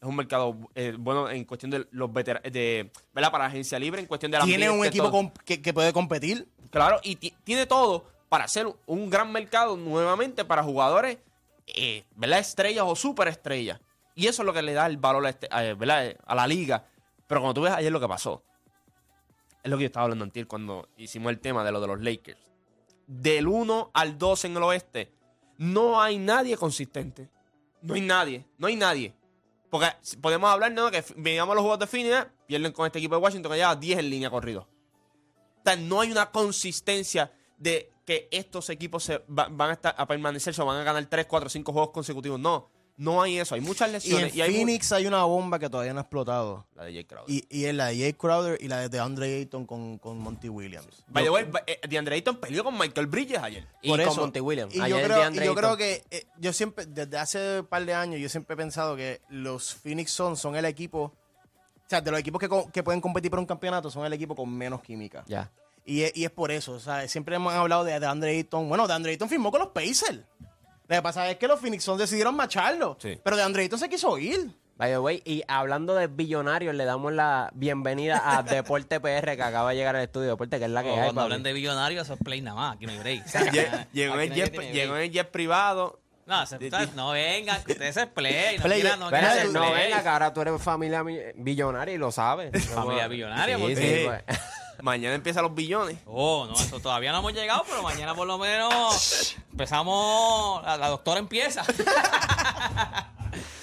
Es 0.00 0.08
un 0.08 0.16
mercado 0.16 0.56
eh, 0.74 0.94
bueno 0.98 1.28
en 1.30 1.44
cuestión 1.44 1.70
de 1.70 1.86
los 1.92 2.12
veteranos, 2.12 2.52
de, 2.52 2.90
¿verdad? 3.12 3.30
Para 3.30 3.44
la 3.44 3.50
agencia 3.50 3.78
libre, 3.78 4.00
en 4.00 4.06
cuestión 4.06 4.30
de 4.32 4.38
la 4.38 4.44
Tiene 4.44 4.70
un 4.70 4.84
equipo 4.84 5.32
que, 5.44 5.60
que 5.62 5.72
puede 5.74 5.92
competir. 5.92 6.48
Claro, 6.70 6.98
y 7.02 7.16
ti- 7.16 7.34
tiene 7.44 7.66
todo 7.66 8.04
para 8.28 8.44
hacer 8.44 8.66
un 8.86 9.10
gran 9.10 9.30
mercado 9.32 9.76
nuevamente 9.76 10.44
para 10.44 10.62
jugadores, 10.62 11.18
eh, 11.66 12.04
¿verdad? 12.16 12.38
Estrellas 12.40 12.84
o 12.86 12.94
superestrellas. 12.96 13.80
Y 14.14 14.26
eso 14.28 14.42
es 14.42 14.46
lo 14.46 14.52
que 14.52 14.62
le 14.62 14.72
da 14.72 14.86
el 14.86 14.96
valor 14.98 15.26
a, 15.26 15.30
este- 15.30 15.48
a, 15.50 15.62
¿verdad? 15.74 16.14
a 16.26 16.34
la 16.34 16.46
liga. 16.46 16.84
Pero 17.26 17.40
cuando 17.40 17.54
tú 17.54 17.62
ves 17.62 17.72
ayer 17.72 17.90
lo 17.92 18.00
que 18.00 18.08
pasó, 18.08 18.42
Es 19.64 19.70
lo 19.70 19.76
que 19.76 19.82
yo 19.82 19.86
estaba 19.86 20.04
hablando 20.04 20.24
antes 20.24 20.46
cuando 20.46 20.88
hicimos 20.96 21.30
el 21.30 21.40
tema 21.40 21.64
de 21.64 21.72
lo 21.72 21.80
de 21.80 21.86
los 21.88 22.00
Lakers. 22.00 22.38
Del 23.08 23.48
1 23.48 23.90
al 23.92 24.16
2 24.16 24.44
en 24.44 24.56
el 24.56 24.62
oeste, 24.62 25.12
no 25.56 26.00
hay 26.00 26.18
nadie 26.18 26.56
consistente. 26.56 27.28
No 27.82 27.94
hay 27.94 28.00
nadie, 28.00 28.46
no 28.58 28.66
hay 28.66 28.76
nadie. 28.76 29.14
Porque 29.70 29.86
podemos 30.20 30.50
hablar, 30.50 30.72
¿no? 30.72 30.90
Que 30.90 31.04
veníamos 31.16 31.54
los 31.54 31.62
juegos 31.62 31.78
de 31.80 31.86
Phoenix, 31.86 32.26
pierden 32.46 32.72
con 32.72 32.86
este 32.86 32.98
equipo 32.98 33.14
de 33.16 33.20
Washington 33.20 33.52
que 33.52 33.58
lleva 33.58 33.76
10 33.76 33.98
en 33.98 34.10
línea 34.10 34.30
corrido. 34.30 34.62
O 34.62 35.62
sea, 35.64 35.76
no 35.76 36.00
hay 36.00 36.10
una 36.10 36.30
consistencia 36.30 37.30
de 37.58 37.92
que 38.06 38.28
estos 38.30 38.70
equipos 38.70 39.04
se 39.04 39.18
va- 39.28 39.48
van 39.50 39.70
a, 39.70 39.72
estar, 39.74 39.94
a 39.98 40.06
permanecer 40.06 40.58
o 40.60 40.64
van 40.64 40.78
a 40.80 40.84
ganar 40.84 41.04
3, 41.04 41.26
4, 41.26 41.48
5 41.50 41.72
juegos 41.72 41.90
consecutivos. 41.90 42.40
No, 42.40 42.70
no 42.98 43.22
hay 43.22 43.38
eso. 43.38 43.54
Hay 43.54 43.60
muchas 43.62 43.88
Y 43.88 44.10
en 44.14 44.20
lesiones. 44.20 44.34
Y, 44.36 44.40
mu- 44.40 44.46
Phoenix 44.46 44.92
hay 44.92 45.06
una 45.06 45.22
bomba 45.24 45.58
que 45.58 45.70
todavía 45.70 45.92
no 45.94 46.00
ha 46.00 46.02
explotado. 46.02 46.66
La 46.74 46.84
de 46.84 46.92
Jay 46.92 47.04
Crowder. 47.04 47.34
Y, 47.34 47.46
y 47.48 47.64
es 47.64 47.74
la 47.74 47.86
de 47.86 47.96
Jake 47.96 48.16
Crowder 48.18 48.58
y 48.60 48.68
la 48.68 48.88
de 48.88 48.98
Andre 49.00 49.36
Ayton 49.38 49.64
con, 49.66 49.98
con 49.98 50.18
Monty 50.18 50.48
Williams. 50.48 51.04
By 51.06 51.24
the 51.24 51.30
way, 51.30 51.46
eh, 51.66 51.80
DeAndre 51.88 52.16
Ayton 52.16 52.36
peleó 52.36 52.62
con 52.64 52.76
Michael 52.76 53.06
Bridges 53.06 53.38
ayer. 53.38 53.66
Y 53.80 53.88
con 53.96 54.16
Monty 54.16 54.40
Williams. 54.40 54.74
Y 54.74 54.78
yo 54.78 55.00
creo, 55.00 55.30
y 55.32 55.44
yo 55.44 55.54
creo 55.54 55.76
que 55.76 56.04
eh, 56.10 56.26
yo 56.38 56.52
siempre, 56.52 56.84
desde 56.86 57.16
hace 57.16 57.60
un 57.60 57.66
par 57.66 57.86
de 57.86 57.94
años, 57.94 58.20
yo 58.20 58.28
siempre 58.28 58.54
he 58.54 58.56
pensado 58.56 58.96
que 58.96 59.20
los 59.30 59.74
Phoenix 59.74 60.10
Suns 60.12 60.38
son 60.40 60.56
el 60.56 60.64
equipo, 60.64 61.00
o 61.04 61.88
sea, 61.88 62.00
de 62.00 62.10
los 62.10 62.20
equipos 62.20 62.40
que, 62.40 62.48
que 62.72 62.82
pueden 62.82 63.00
competir 63.00 63.30
por 63.30 63.38
un 63.38 63.46
campeonato, 63.46 63.90
son 63.90 64.04
el 64.04 64.12
equipo 64.12 64.34
con 64.34 64.50
menos 64.52 64.82
química. 64.82 65.24
Ya. 65.26 65.50
Y 65.86 66.02
es, 66.02 66.12
y 66.16 66.24
es 66.24 66.30
por 66.30 66.50
eso, 66.50 66.72
o 66.72 66.80
sea, 66.80 67.08
siempre 67.08 67.36
hemos 67.36 67.54
hablado 67.54 67.82
de, 67.84 67.98
de 67.98 68.06
Andre 68.06 68.32
Ayton. 68.36 68.68
Bueno, 68.68 68.86
de 68.86 68.92
Andre 68.92 69.12
Ayton 69.12 69.28
firmó 69.28 69.50
con 69.50 69.60
los 69.60 69.70
Pacers. 69.70 70.18
Lo 70.88 70.96
que 70.96 71.02
pasa 71.02 71.30
es 71.30 71.36
que 71.36 71.46
los 71.46 71.60
Phoenix 71.60 71.84
Suns 71.84 71.98
decidieron 72.00 72.34
macharlo. 72.34 72.96
Sí. 73.00 73.18
Pero 73.22 73.36
de 73.36 73.42
Andre 73.42 73.62
Ayton 73.64 73.78
se 73.78 73.88
quiso 73.88 74.16
ir. 74.18 74.50
By 74.76 74.90
the 74.92 74.98
way, 75.00 75.20
y 75.24 75.42
hablando 75.48 75.94
de 75.94 76.06
billonarios, 76.06 76.72
le 76.74 76.84
damos 76.84 77.12
la 77.12 77.50
bienvenida 77.52 78.22
a 78.24 78.42
Deporte 78.44 79.00
PR 79.00 79.36
que 79.36 79.42
acaba 79.42 79.70
de 79.70 79.76
llegar 79.76 79.96
al 79.96 80.02
estudio 80.04 80.28
Deporte, 80.30 80.58
que 80.58 80.64
es 80.66 80.70
la 80.70 80.82
que 80.84 80.90
Oh, 80.90 80.94
hay. 80.94 81.00
cuando 81.04 81.20
hablan 81.22 81.42
de 81.42 81.52
billonarios, 81.52 82.04
eso 82.06 82.14
es 82.14 82.20
play 82.24 82.40
nada 82.40 82.56
más. 82.56 82.76
Aquí 82.76 82.86
no 82.86 82.92
hay 82.92 82.98
break. 82.98 83.24
Llegó 83.92 84.20
en 84.20 84.32
jet, 84.32 84.54
break. 84.54 84.72
llegó 84.72 84.96
en 84.96 85.02
el 85.02 85.10
jet 85.10 85.30
privado. 85.30 86.00
No, 86.26 86.46
se- 86.46 86.56
ustedes 86.56 86.94
no 86.94 87.10
vengan, 87.10 87.64
que 87.64 87.72
ustedes 87.72 87.96
es 87.96 88.06
play. 88.06 88.56
No 88.58 88.62
Play, 88.64 88.80
quieran, 88.82 89.00
no 89.00 89.06
no 89.06 89.10
play. 89.10 89.86
venga, 89.88 90.02
que 90.02 90.08
ahora 90.08 90.32
tú 90.32 90.42
eres 90.42 90.62
familia 90.62 91.02
mi- 91.02 91.18
billonaria 91.36 91.94
y 91.94 91.98
lo 91.98 92.12
sabes. 92.12 92.52
Familia 92.74 93.08
billonaria, 93.08 93.56
Sí, 93.56 93.62
porque- 93.62 93.76
sí, 93.76 94.04
pues. 94.06 94.38
Mañana 94.82 95.14
empiezan 95.14 95.42
los 95.42 95.54
billones. 95.54 95.98
Oh, 96.06 96.46
no, 96.46 96.54
eso 96.54 96.78
todavía 96.80 97.10
no 97.12 97.18
hemos 97.18 97.32
llegado, 97.32 97.64
pero 97.68 97.82
mañana 97.82 98.14
por 98.14 98.26
lo 98.26 98.38
menos 98.38 99.36
empezamos. 99.50 100.62
La, 100.62 100.76
la 100.76 100.88
doctora 100.88 101.18
empieza. 101.18 101.64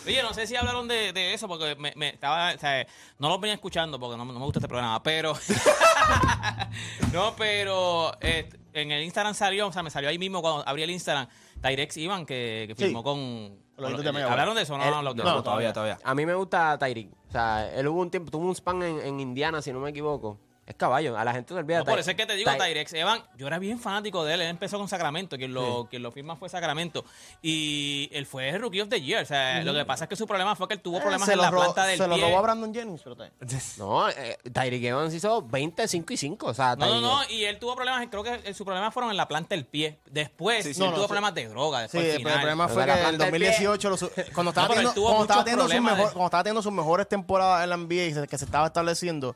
Oye, 0.05 0.21
no 0.21 0.33
sé 0.35 0.45
si 0.45 0.55
hablaron 0.55 0.87
de, 0.87 1.13
de 1.13 1.33
eso 1.33 1.47
porque 1.47 1.75
me, 1.77 1.91
me 1.95 2.09
estaba, 2.09 2.53
o 2.53 2.57
sea, 2.59 2.85
no 3.17 3.27
lo 3.29 3.39
venía 3.39 3.55
escuchando 3.55 3.99
porque 3.99 4.15
no, 4.17 4.23
no 4.25 4.33
me 4.33 4.39
gusta 4.45 4.59
este 4.59 4.67
programa, 4.67 5.01
pero 5.01 5.33
no, 7.13 7.35
pero 7.35 8.11
eh, 8.21 8.47
en 8.73 8.91
el 8.91 9.03
Instagram 9.03 9.33
salió, 9.33 9.67
o 9.67 9.71
sea, 9.71 9.81
me 9.81 9.89
salió 9.89 10.09
ahí 10.09 10.19
mismo 10.19 10.41
cuando 10.43 10.67
abrí 10.67 10.83
el 10.83 10.91
Instagram, 10.91 11.27
Tyrex 11.61 11.97
Iván 11.97 12.25
que, 12.27 12.65
que 12.67 12.75
Sí. 12.75 12.83
firmó 12.85 13.01
con, 13.03 13.57
Los 13.77 13.93
con-. 13.93 14.15
¿Hablaron 14.17 14.53
de 14.55 14.61
eso? 14.61 14.77
No, 14.77 14.83
Él- 14.83 14.91
no, 14.91 15.01
los 15.01 15.15
de- 15.15 15.23
No, 15.23 15.41
todavía, 15.41 15.73
todavía. 15.73 15.97
A 16.03 16.13
mí 16.13 16.23
me 16.25 16.35
gusta 16.35 16.77
Tyreek. 16.77 17.09
O 17.29 17.31
sea, 17.31 17.73
él 17.73 17.87
hubo 17.87 17.99
un 18.01 18.11
tiempo, 18.11 18.29
tuvo 18.29 18.45
un 18.45 18.51
spam 18.55 18.83
en, 18.83 18.99
en 19.01 19.19
Indiana, 19.19 19.59
si 19.63 19.73
no 19.73 19.79
me 19.79 19.89
equivoco. 19.89 20.37
Es 20.67 20.73
caballo, 20.73 21.15
a 21.15 21.23
la 21.23 21.31
gente 21.31 21.53
se 21.53 21.59
olvida. 21.59 21.77
No, 21.79 21.85
por 21.85 21.99
eso 21.99 22.09
es 22.09 22.17
que 22.17 22.25
te 22.25 22.33
digo, 22.35 22.49
Ty- 22.51 22.57
Tyrex 22.57 22.91
Evan, 22.93 23.21
yo 23.37 23.45
era 23.45 23.59
bien 23.59 23.79
fanático 23.79 24.25
de 24.25 24.33
él. 24.33 24.41
Él 24.41 24.47
empezó 24.47 24.79
con 24.79 24.87
Sacramento, 24.89 25.37
quien 25.37 25.53
lo, 25.53 25.87
quien 25.91 26.01
lo 26.01 26.11
firma 26.11 26.35
fue 26.37 26.49
Sacramento. 26.49 27.05
Y 27.43 28.09
él 28.11 28.25
fue 28.25 28.49
el 28.49 28.59
Rookie 28.59 28.81
of 28.81 28.89
the 28.89 28.99
Year. 28.99 29.21
O 29.21 29.25
sea, 29.27 29.61
lo 29.63 29.73
que 29.75 29.85
pasa 29.85 30.05
es 30.05 30.09
que 30.09 30.15
su 30.15 30.25
problema 30.25 30.55
fue 30.55 30.67
que 30.67 30.73
él 30.73 30.79
tuvo 30.81 30.99
problemas 30.99 31.27
Eh, 31.27 31.31
se 31.31 31.33
en 31.33 31.41
la 31.41 31.51
planta 31.51 31.85
del 31.85 31.97
Se 31.99 32.07
lo 32.07 32.15
pie. 32.15 32.23
robó 32.25 32.39
a 32.39 32.41
Brandon 32.41 32.73
Jennings, 32.73 33.01
pero. 33.03 33.15
No, 33.77 34.09
eh, 34.09 34.39
Tyreek 34.51 34.83
Evans 34.85 35.13
hizo 35.13 35.43
20, 35.43 35.87
5 35.87 36.13
y 36.13 36.17
5. 36.17 36.47
O 36.47 36.53
sea, 36.55 36.75
No, 36.75 36.87
no, 36.87 36.99
no, 37.01 37.29
y 37.29 37.43
él 37.45 37.59
tuvo 37.59 37.75
problemas, 37.75 38.03
creo 38.09 38.23
que 38.23 38.51
su 38.55 38.65
problema 38.65 38.89
fueron 38.89 39.11
en 39.11 39.17
la 39.17 39.27
planta 39.27 39.53
del 39.53 39.65
pie. 39.65 39.99
Después, 40.09 40.63
Sí, 40.65 40.73
sí. 40.73 40.81
él 40.81 40.87
No, 40.89 40.93
tuvo 40.95 41.03
sí. 41.03 41.09
problemas 41.09 41.35
de 41.35 41.47
droga. 41.47 41.87
Sí, 41.87 41.99
Después 41.99 42.03
al 42.03 42.09
pero 42.09 42.15
el 42.15 42.17
final. 42.23 42.39
problema 42.39 42.67
fue 42.67 42.85
que 42.85 42.91
en 42.91 42.97
el 42.97 43.03
planta 43.03 43.23
del 43.25 43.31
pie. 43.33 43.49
2018, 43.49 43.89
lo 43.91 43.97
su- 43.97 44.09
cuando 44.33 44.49
estaba, 44.49 44.67
teniendo, 44.69 44.93
tuvo 44.93 45.05
cuando, 45.09 45.23
estaba 45.25 45.43
teniendo 45.43 45.63
sus 45.65 45.69
problemas 45.71 45.93
mejor- 45.93 46.07
de- 46.09 46.13
cuando 46.13 46.25
estaba 46.25 46.43
teniendo 46.43 46.61
sus 46.63 46.71
mejores 46.73 47.07
temporadas 47.07 47.63
en 47.63 47.69
la 47.69 47.77
NBA 47.77 48.03
y 48.05 48.13
se- 48.15 48.27
que 48.27 48.37
se 48.39 48.45
estaba 48.45 48.65
estableciendo, 48.67 49.35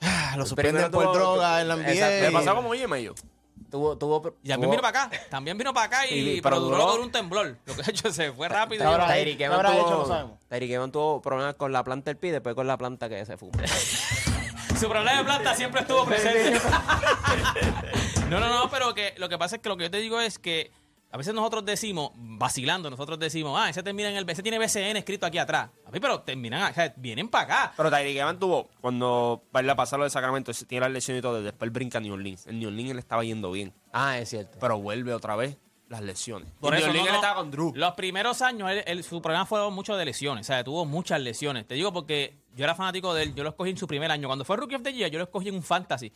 ah, 0.00 0.34
lo 0.36 0.46
suspenden 0.46 0.90
por 0.90 1.04
tuvo- 1.04 1.12
droga 1.14 1.60
en 1.60 1.68
la 1.68 1.74
Exacto. 1.74 1.94
NBA. 2.16 2.20
Le 2.20 2.30
pasó 2.32 2.54
como 2.54 2.68
oye, 2.70 2.86
Mayo. 2.86 3.14
tuvo, 3.70 3.96
tuvo, 3.96 4.34
Y 4.42 4.48
también 4.48 4.60
tuvo- 4.62 4.70
vino 4.72 4.82
para 4.82 5.04
acá. 5.04 5.10
También 5.30 5.58
vino 5.58 5.72
para 5.74 5.86
acá, 5.86 6.06
y, 6.06 6.36
Y- 6.36 6.40
pero 6.42 6.58
duró 6.60 6.76
duró- 6.78 6.90
por 6.92 7.00
un 7.00 7.12
temblor. 7.12 7.56
Lo 7.66 7.74
que 7.76 7.82
ha 7.82 7.90
hecho 7.90 8.12
se 8.12 8.32
fue 8.32 8.48
rápido. 8.48 8.86
Ahora- 8.88 9.06
Tyreek 9.08 9.38
¿Qué 9.38 9.44
Evans 9.44 9.64
habrá 9.64 9.76
hecho? 9.78 9.90
No 9.90 10.04
tuvo, 10.50 10.88
tuvo 10.90 11.22
problemas 11.22 11.54
con 11.54 11.72
la 11.72 11.84
planta 11.84 12.10
del 12.10 12.16
pie 12.16 12.30
y 12.30 12.32
después 12.32 12.54
con 12.54 12.66
la 12.66 12.76
planta 12.78 13.08
que 13.08 13.24
se 13.24 13.36
fumó. 13.36 13.52
Su 14.80 14.88
problema 14.88 15.18
de 15.18 15.24
planta 15.24 15.54
siempre 15.54 15.82
estuvo 15.82 16.06
presente. 16.06 16.58
no, 18.30 18.40
no, 18.40 18.48
no, 18.48 18.70
pero 18.70 18.94
que 18.94 19.14
lo 19.18 19.28
que 19.28 19.36
pasa 19.36 19.56
es 19.56 19.62
que 19.62 19.68
lo 19.68 19.76
que 19.76 19.84
yo 19.84 19.90
te 19.90 19.98
digo 19.98 20.20
es 20.20 20.38
que 20.38 20.70
a 21.12 21.16
veces 21.16 21.34
nosotros 21.34 21.64
decimos, 21.64 22.12
vacilando, 22.14 22.88
nosotros 22.90 23.18
decimos, 23.18 23.58
ah, 23.60 23.68
ese 23.68 23.82
termina 23.82 24.10
en 24.10 24.16
el 24.16 24.28
ese 24.30 24.42
tiene 24.42 24.58
BCN 24.58 24.96
escrito 24.96 25.26
aquí 25.26 25.38
atrás. 25.38 25.70
A 25.86 25.90
mí, 25.90 25.98
pero 26.00 26.20
terminan, 26.20 26.70
o 26.70 26.74
sea, 26.74 26.92
vienen 26.96 27.28
para 27.28 27.44
acá. 27.44 27.72
Pero 27.76 27.90
Tyreek 27.90 28.16
Evans 28.18 28.38
tuvo, 28.38 28.68
cuando 28.80 29.42
va 29.54 29.60
a 29.60 29.62
ir 29.62 29.70
a 29.70 29.76
pasar 29.76 29.98
lo 29.98 30.04
de 30.04 30.10
Sacramento, 30.10 30.52
tiene 30.68 30.86
la 30.86 30.88
lesión 30.88 31.18
y 31.18 31.20
todo, 31.20 31.42
después 31.42 31.72
brinca 31.72 31.98
a 31.98 32.00
New 32.00 32.14
Orleans. 32.14 32.46
En 32.46 32.58
New 32.60 32.68
Orleans 32.68 32.90
él 32.92 32.98
estaba 32.98 33.24
yendo 33.24 33.50
bien, 33.50 33.72
ah, 33.92 34.18
es 34.18 34.28
cierto. 34.28 34.58
pero 34.60 34.78
vuelve 34.78 35.12
otra 35.12 35.34
vez 35.36 35.56
las 35.88 36.02
lesiones. 36.02 36.48
Por 36.60 36.72
en 36.74 36.78
eso, 36.78 36.86
New 36.92 37.00
Orleans 37.00 37.10
no, 37.10 37.16
estaba 37.16 37.34
con 37.40 37.50
Drew. 37.50 37.72
Los 37.74 37.94
primeros 37.94 38.42
años, 38.42 38.70
él- 38.70 38.84
él- 38.86 39.02
su 39.02 39.20
problema 39.20 39.44
fue 39.46 39.68
mucho 39.72 39.96
de 39.96 40.04
lesiones. 40.04 40.46
O 40.46 40.52
sea, 40.52 40.62
tuvo 40.62 40.84
muchas 40.84 41.20
lesiones. 41.20 41.66
Te 41.66 41.74
digo 41.74 41.92
porque 41.92 42.36
yo 42.54 42.62
era 42.62 42.76
fanático 42.76 43.12
de 43.12 43.24
él. 43.24 43.34
Yo 43.34 43.42
lo 43.42 43.48
escogí 43.50 43.70
en 43.70 43.76
su 43.76 43.88
primer 43.88 44.08
año. 44.12 44.28
Cuando 44.28 44.44
fue 44.44 44.56
Rookie 44.56 44.76
of 44.76 44.82
the 44.82 44.92
Year, 44.92 45.10
yo 45.10 45.18
lo 45.18 45.24
escogí 45.24 45.48
en 45.48 45.56
un 45.56 45.64
fantasy. 45.64 46.12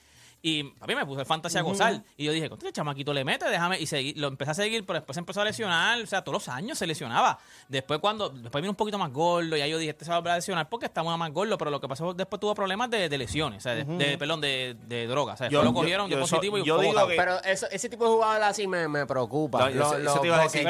Y 0.47 0.61
a 0.79 0.87
mí 0.87 0.95
me 0.95 1.07
puse 1.07 1.21
el 1.23 1.27
fantasy 1.27 1.57
a 1.57 1.63
gozar. 1.63 2.03
Y 2.19 2.25
yo 2.27 2.33
dije, 2.33 2.51
el 2.67 2.73
chamaquito 2.75 3.15
le 3.15 3.25
mete, 3.25 3.49
déjame. 3.49 3.81
Y 3.81 3.87
seguí- 3.87 4.13
lo 4.15 4.29
empecé 4.29 4.51
a 4.51 4.55
seguir, 4.55 4.85
pero 4.85 4.99
después 4.99 5.17
empezó 5.17 5.41
a 5.41 5.45
lesionar. 5.47 6.03
O 6.03 6.07
sea, 6.07 6.21
todos 6.23 6.35
los 6.35 6.49
años 6.51 6.77
se 6.77 6.87
lesionaba. 6.87 7.39
Después, 7.67 7.99
cuando 7.99 8.29
después 8.29 8.61
vino 8.61 8.73
un 8.73 8.77
poquito 8.77 8.99
más 8.99 9.11
gordo, 9.11 9.57
ya 9.57 9.67
yo 9.67 9.79
dije, 9.79 9.93
este 9.93 10.05
se 10.05 10.11
va 10.11 10.19
a 10.19 10.21
volver 10.21 10.33
a 10.33 10.37
lesionar 10.37 10.69
porque 10.69 10.85
está 10.85 11.03
más 11.03 11.33
gordo. 11.33 11.57
Pero 11.57 11.71
lo 11.71 11.81
que 11.81 11.89
pasó 11.89 12.13
después 12.13 12.39
tuvo 12.41 12.55
problemas 12.55 12.91
de, 12.91 13.09
de 13.09 13.17
lesiones, 13.17 13.61
o 13.61 13.63
sea, 13.63 13.75
de, 13.75 13.85
de- 13.85 14.19
perdón, 14.19 14.43
de, 14.43 14.77
de 14.87 15.07
droga. 15.07 15.33
O 15.33 15.37
sea, 15.39 15.49
Yo- 15.49 15.61
después 15.61 15.75
lo 15.75 15.81
cogieron 15.81 16.11
yo 16.11 16.17
de 16.19 16.23
eso- 16.25 16.31
positivo 16.37 16.59
y 16.59 16.65
yo 16.65 16.79
digo 16.79 17.09
que- 17.09 17.17
Pero 17.17 17.43
eso, 17.43 17.67
ese 17.71 17.89
tipo 17.89 18.05
de 18.05 18.11
jugador 18.11 18.43
así 18.43 18.67
me, 18.67 18.87
me 18.87 19.07
preocupa. 19.07 19.71
No, 19.71 19.91
sé- 19.93 20.03
eso 20.03 20.21
te 20.21 20.27
iba 20.27 20.39
a 20.41 20.43
decir. 20.43 20.63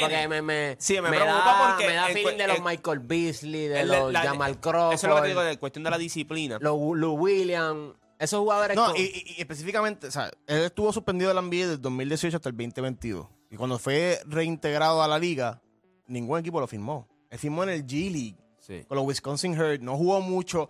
Porque 0.00 0.26
me, 0.28 0.42
me, 0.42 0.76
Sí, 0.80 1.00
me 1.00 1.08
preocupa 1.10 1.44
da, 1.44 1.66
porque 1.68 1.86
me 1.86 1.94
da 1.94 2.06
feeling 2.06 2.36
de 2.36 2.46
los 2.48 2.60
Michael 2.62 2.98
Beasley, 2.98 3.68
de 3.68 3.84
los 3.84 4.12
la- 4.12 4.22
Jamal 4.22 4.58
Crawford, 4.58 4.94
Eso 4.94 5.06
es 5.06 5.10
lo 5.10 5.16
que 5.16 5.22
te 5.22 5.28
digo 5.28 5.40
de 5.42 5.56
cuestión 5.58 5.84
de 5.84 5.90
la 5.90 5.98
disciplina. 5.98 6.58
los 6.60 6.74
Lou 6.96 7.12
Williams. 7.14 7.94
Esos 8.18 8.40
jugadores 8.40 8.76
No, 8.76 8.94
y, 8.96 9.00
y- 9.02 9.34
y 9.36 9.40
específicamente, 9.40 10.06
o 10.06 10.10
sea, 10.10 10.30
él 10.46 10.62
estuvo 10.62 10.92
suspendido 10.92 11.28
de 11.28 11.34
la 11.34 11.42
NBA 11.42 11.66
del 11.68 11.80
2018 11.82 12.36
hasta 12.36 12.48
el 12.48 12.56
2022. 12.56 13.26
Y 13.50 13.56
cuando 13.56 13.78
fue 13.78 14.20
reintegrado 14.26 15.02
a 15.02 15.08
la 15.08 15.18
liga, 15.18 15.60
ningún 16.06 16.38
equipo 16.40 16.60
lo 16.60 16.66
firmó. 16.66 17.08
Él 17.30 17.38
firmó 17.38 17.62
en 17.64 17.70
el 17.70 17.86
G 17.86 18.10
League 18.10 18.36
Sí. 18.60 18.84
con 18.88 18.96
los 18.96 19.06
Wisconsin 19.06 19.54
Herd, 19.54 19.80
no 19.82 19.96
jugó 19.96 20.20
mucho. 20.20 20.68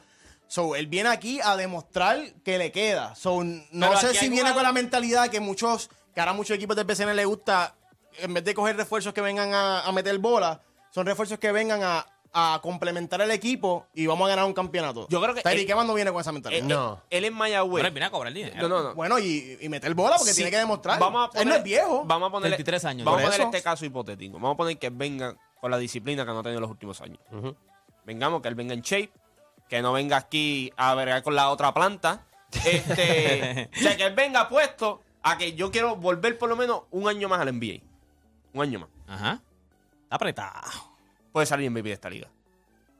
So, 0.48 0.74
él 0.76 0.86
viene 0.88 1.08
aquí 1.10 1.40
a 1.42 1.56
demostrar 1.56 2.34
que 2.42 2.58
le 2.58 2.72
queda. 2.72 3.14
So, 3.14 3.42
no 3.44 3.62
Pero 3.72 3.96
sé 3.98 4.14
si 4.14 4.28
viene 4.28 4.52
con 4.52 4.62
la 4.62 4.72
mentalidad 4.72 5.28
que 5.30 5.40
muchos, 5.40 5.88
que 6.14 6.20
ahora 6.20 6.32
muchos 6.32 6.56
equipos 6.56 6.76
del 6.76 6.86
PCN 6.86 7.14
le 7.14 7.24
gusta, 7.24 7.76
en 8.18 8.34
vez 8.34 8.44
de 8.44 8.52
coger 8.54 8.76
refuerzos 8.76 9.14
que 9.14 9.20
vengan 9.20 9.54
a, 9.54 9.80
a 9.80 9.92
meter 9.92 10.18
bola, 10.18 10.60
son 10.90 11.06
refuerzos 11.06 11.38
que 11.38 11.50
vengan 11.52 11.82
a, 11.82 12.06
a 12.36 12.58
complementar 12.62 13.20
el 13.20 13.30
equipo 13.30 13.86
y 13.94 14.06
vamos 14.06 14.26
a 14.26 14.30
ganar 14.30 14.44
un 14.44 14.52
campeonato. 14.52 15.06
Yo 15.08 15.22
creo 15.22 15.34
que 15.34 15.42
Tyreek 15.42 15.66
él- 15.66 15.70
Evans 15.70 15.86
no 15.86 15.94
viene 15.94 16.10
con 16.10 16.20
esa 16.20 16.30
Eh, 16.30 16.32
mentalidad. 16.32 16.64
eh, 16.64 16.68
No. 16.68 17.00
Él 17.08 17.24
en 17.24 17.32
Mayagüez. 17.34 17.70
Bueno, 17.70 17.86
él 17.86 17.92
viene 17.94 18.06
a 18.06 18.10
cobrar 18.10 18.32
dinero. 18.32 18.56
No, 18.60 18.68
no, 18.68 18.82
no. 18.82 18.94
Bueno, 18.94 19.18
y, 19.20 19.56
y 19.60 19.68
meter 19.68 19.94
bola 19.94 20.16
porque 20.16 20.32
Sí. 20.32 20.38
tiene 20.38 20.50
que 20.50 20.58
demostrar. 20.58 20.98
Vamos 20.98 21.28
a 21.28 21.30
poner, 21.30 21.42
él 21.42 21.48
no 21.48 21.54
es 21.54 21.62
viejo. 21.62 22.04
Vamos 22.04 22.28
a 22.28 22.32
poner 22.32 22.48
33 22.50 22.84
años. 22.84 23.04
Vamos 23.04 23.20
a 23.20 23.22
Por 23.22 23.30
poner 23.32 23.40
eso. 23.40 23.50
este 23.50 23.62
caso 23.62 23.84
hipotético. 23.86 24.34
Vamos 24.34 24.54
a 24.54 24.56
poner 24.56 24.78
que 24.78 24.90
venga 24.90 25.36
con 25.60 25.70
la 25.70 25.78
disciplina 25.78 26.26
que 26.26 26.32
no 26.32 26.40
ha 26.40 26.42
tenido 26.42 26.58
en 26.58 26.62
los 26.62 26.70
últimos 26.70 27.00
años. 27.00 27.18
Vengamos, 28.04 28.42
que 28.42 28.48
él 28.48 28.54
venga 28.54 28.74
en 28.74 28.82
shape, 28.82 29.12
que 29.68 29.80
no 29.80 29.92
venga 29.92 30.16
aquí 30.16 30.72
a 30.76 30.94
vergar 30.94 31.22
con 31.22 31.34
la 31.36 31.50
otra 31.50 31.72
planta. 31.72 32.26
Este, 32.64 33.70
o 33.76 33.80
sea, 33.80 33.96
que 33.96 34.04
él 34.06 34.14
venga 34.14 34.48
puesto 34.48 35.00
a 35.22 35.38
que 35.38 35.54
yo 35.54 35.70
quiero 35.70 35.96
volver 35.96 36.36
por 36.36 36.48
lo 36.48 36.56
menos 36.56 36.82
un 36.90 37.08
año 37.08 37.28
más 37.28 37.40
al 37.40 37.48
NBA. 37.48 37.80
Un 38.52 38.62
año 38.62 38.80
más. 38.80 38.88
Ajá. 39.08 39.40
Está 40.02 40.16
apretado. 40.16 40.93
Puede 41.34 41.46
salir 41.46 41.68
MVP 41.68 41.88
de 41.88 41.94
esta 41.94 42.08
liga. 42.08 42.30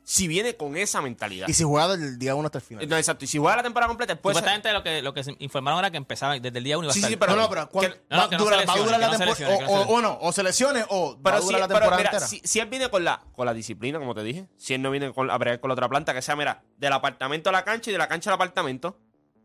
Si 0.03 0.27
viene 0.27 0.57
con 0.57 0.77
esa 0.77 1.01
mentalidad. 1.01 1.47
Y 1.49 1.55
si 1.55 1.63
juega 1.63 1.97
del 1.97 2.19
día 2.19 2.35
1 2.35 2.45
hasta 2.47 2.59
el 2.59 2.65
final. 2.65 2.83
Entonces, 2.83 3.05
exacto. 3.07 3.25
Y 3.25 3.29
si 3.29 3.39
juega 3.39 3.57
la 3.59 3.63
temporada 3.63 3.87
completa, 3.89 4.13
ser- 4.15 4.19
Supuestamente 4.21 4.73
lo 4.73 4.83
que, 4.83 5.01
lo 5.03 5.15
que 5.15 5.23
se 5.23 5.37
informaron 5.39 5.79
era 5.79 5.93
que 5.93 5.97
empezaba 5.99 6.35
desde 6.39 6.59
el 6.59 6.65
día 6.65 6.77
1 6.77 6.91
Sí, 6.93 7.01
sí, 7.01 7.17
pero- 7.17 7.37
no, 7.37 7.43
no, 7.43 7.49
pero 7.49 7.71
¿cuán- 7.71 7.87
que- 7.93 8.01
no, 8.11 8.17
no, 8.17 8.23
va, 8.25 8.29
que 8.29 8.37
no 8.37 8.45
dura- 8.45 8.57
va 8.67 8.73
a 8.73 8.77
durar 8.77 8.91
la 9.01 9.11
que 9.11 9.19
no 9.27 9.35
se 9.35 9.45
temporada. 9.45 9.61
no 9.61 9.73
O, 9.73 9.85
se 9.87 9.93
o- 9.93 9.95
o 9.97 10.01
no, 10.03 10.19
o 10.21 10.33
se 10.33 10.43
lesione 10.43 10.85
o 10.89 11.15
va 11.17 11.31
Pero 11.31 11.43
si, 11.43 11.53
la 11.53 11.59
pero 11.69 11.69
temporada 11.69 11.97
mira, 11.97 12.11
entera. 12.11 12.27
si, 12.27 12.41
si 12.45 12.59
él 12.59 12.67
viene 12.69 12.91
con 12.91 13.05
la, 13.05 13.23
con 13.37 13.47
la 13.47 13.55
disciplina, 13.55 14.01
como 14.01 14.15
te 14.17 14.25
dije, 14.25 14.49
si 14.59 14.75
él 14.75 14.83
no 14.83 14.91
viene 14.91 15.13
con, 15.15 15.31
a 15.31 15.39
bregar 15.39 15.61
con 15.61 15.69
la 15.69 15.75
otra 15.75 15.89
planta, 15.89 16.13
que 16.13 16.21
sea, 16.23 16.35
mira, 16.35 16.65
del 16.77 16.93
apartamento 16.93 17.49
a 17.51 17.53
la 17.53 17.63
cancha 17.65 17.89
y 17.89 17.93
de 17.93 17.99
la 17.99 18.09
cancha 18.09 18.29
al 18.31 18.35
apartamento, 18.35 18.99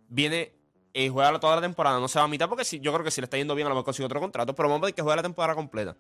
viene 0.10 0.56
y 0.94 1.08
juega 1.08 1.40
toda 1.40 1.56
la 1.58 1.62
temporada, 1.62 2.00
no 2.00 2.08
se 2.10 2.18
va 2.20 2.26
a 2.26 2.28
mitad, 2.28 2.50
porque 2.50 2.66
si, 2.66 2.80
yo 2.82 2.92
creo 2.92 3.06
que 3.06 3.12
si 3.12 3.22
le 3.22 3.26
está 3.26 3.38
yendo 3.38 3.54
bien, 3.56 3.68
a 3.68 3.70
lo 3.70 3.76
mejor 3.76 3.86
consigue 3.86 4.08
otro 4.08 4.20
contrato, 4.20 4.56
pero 4.56 4.68
vamos 4.68 4.84
a 4.84 4.88
ver 4.88 4.96
que 4.96 5.04
juega 5.04 5.18
la 5.18 5.22
temporada 5.22 5.56
completa. 5.56 5.96